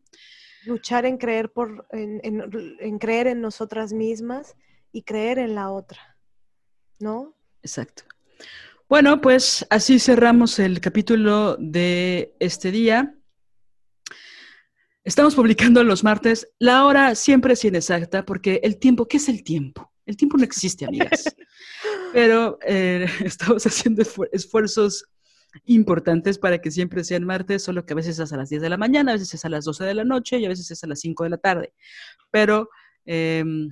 [0.65, 4.55] Luchar en creer por, en creer en nosotras mismas
[4.93, 6.15] y creer en la otra,
[6.97, 7.35] ¿no?
[7.63, 8.03] Exacto.
[8.89, 13.15] Bueno, pues así cerramos el capítulo de este día.
[15.03, 16.51] Estamos publicando los martes.
[16.59, 19.91] La hora siempre es inexacta porque el tiempo, ¿qué es el tiempo?
[20.05, 21.23] El tiempo no existe, amigas.
[22.13, 25.05] Pero eh, estamos haciendo esfuerzos
[25.65, 28.69] importantes para que siempre sean martes, solo que a veces es a las 10 de
[28.69, 30.83] la mañana, a veces es a las 12 de la noche y a veces es
[30.83, 31.73] a las 5 de la tarde.
[32.29, 32.69] Pero
[33.05, 33.69] em,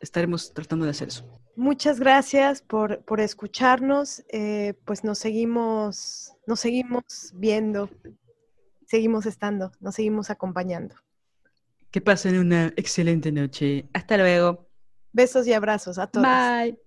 [0.00, 1.43] estaremos tratando de hacer eso.
[1.56, 4.24] Muchas gracias por, escucharnos.
[4.28, 7.88] Eh, pues nos seguimos, nos seguimos viendo,
[8.86, 10.96] seguimos estando, nos seguimos acompañando.
[11.90, 13.88] Que pasen una excelente noche.
[13.92, 14.68] Hasta luego.
[15.12, 16.26] Besos y abrazos a todos.
[16.26, 16.78] Bye.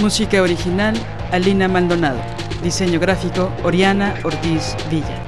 [0.00, 0.94] Música original,
[1.30, 2.20] Alina Maldonado.
[2.62, 5.19] Diseño gráfico, Oriana Ortiz Villa.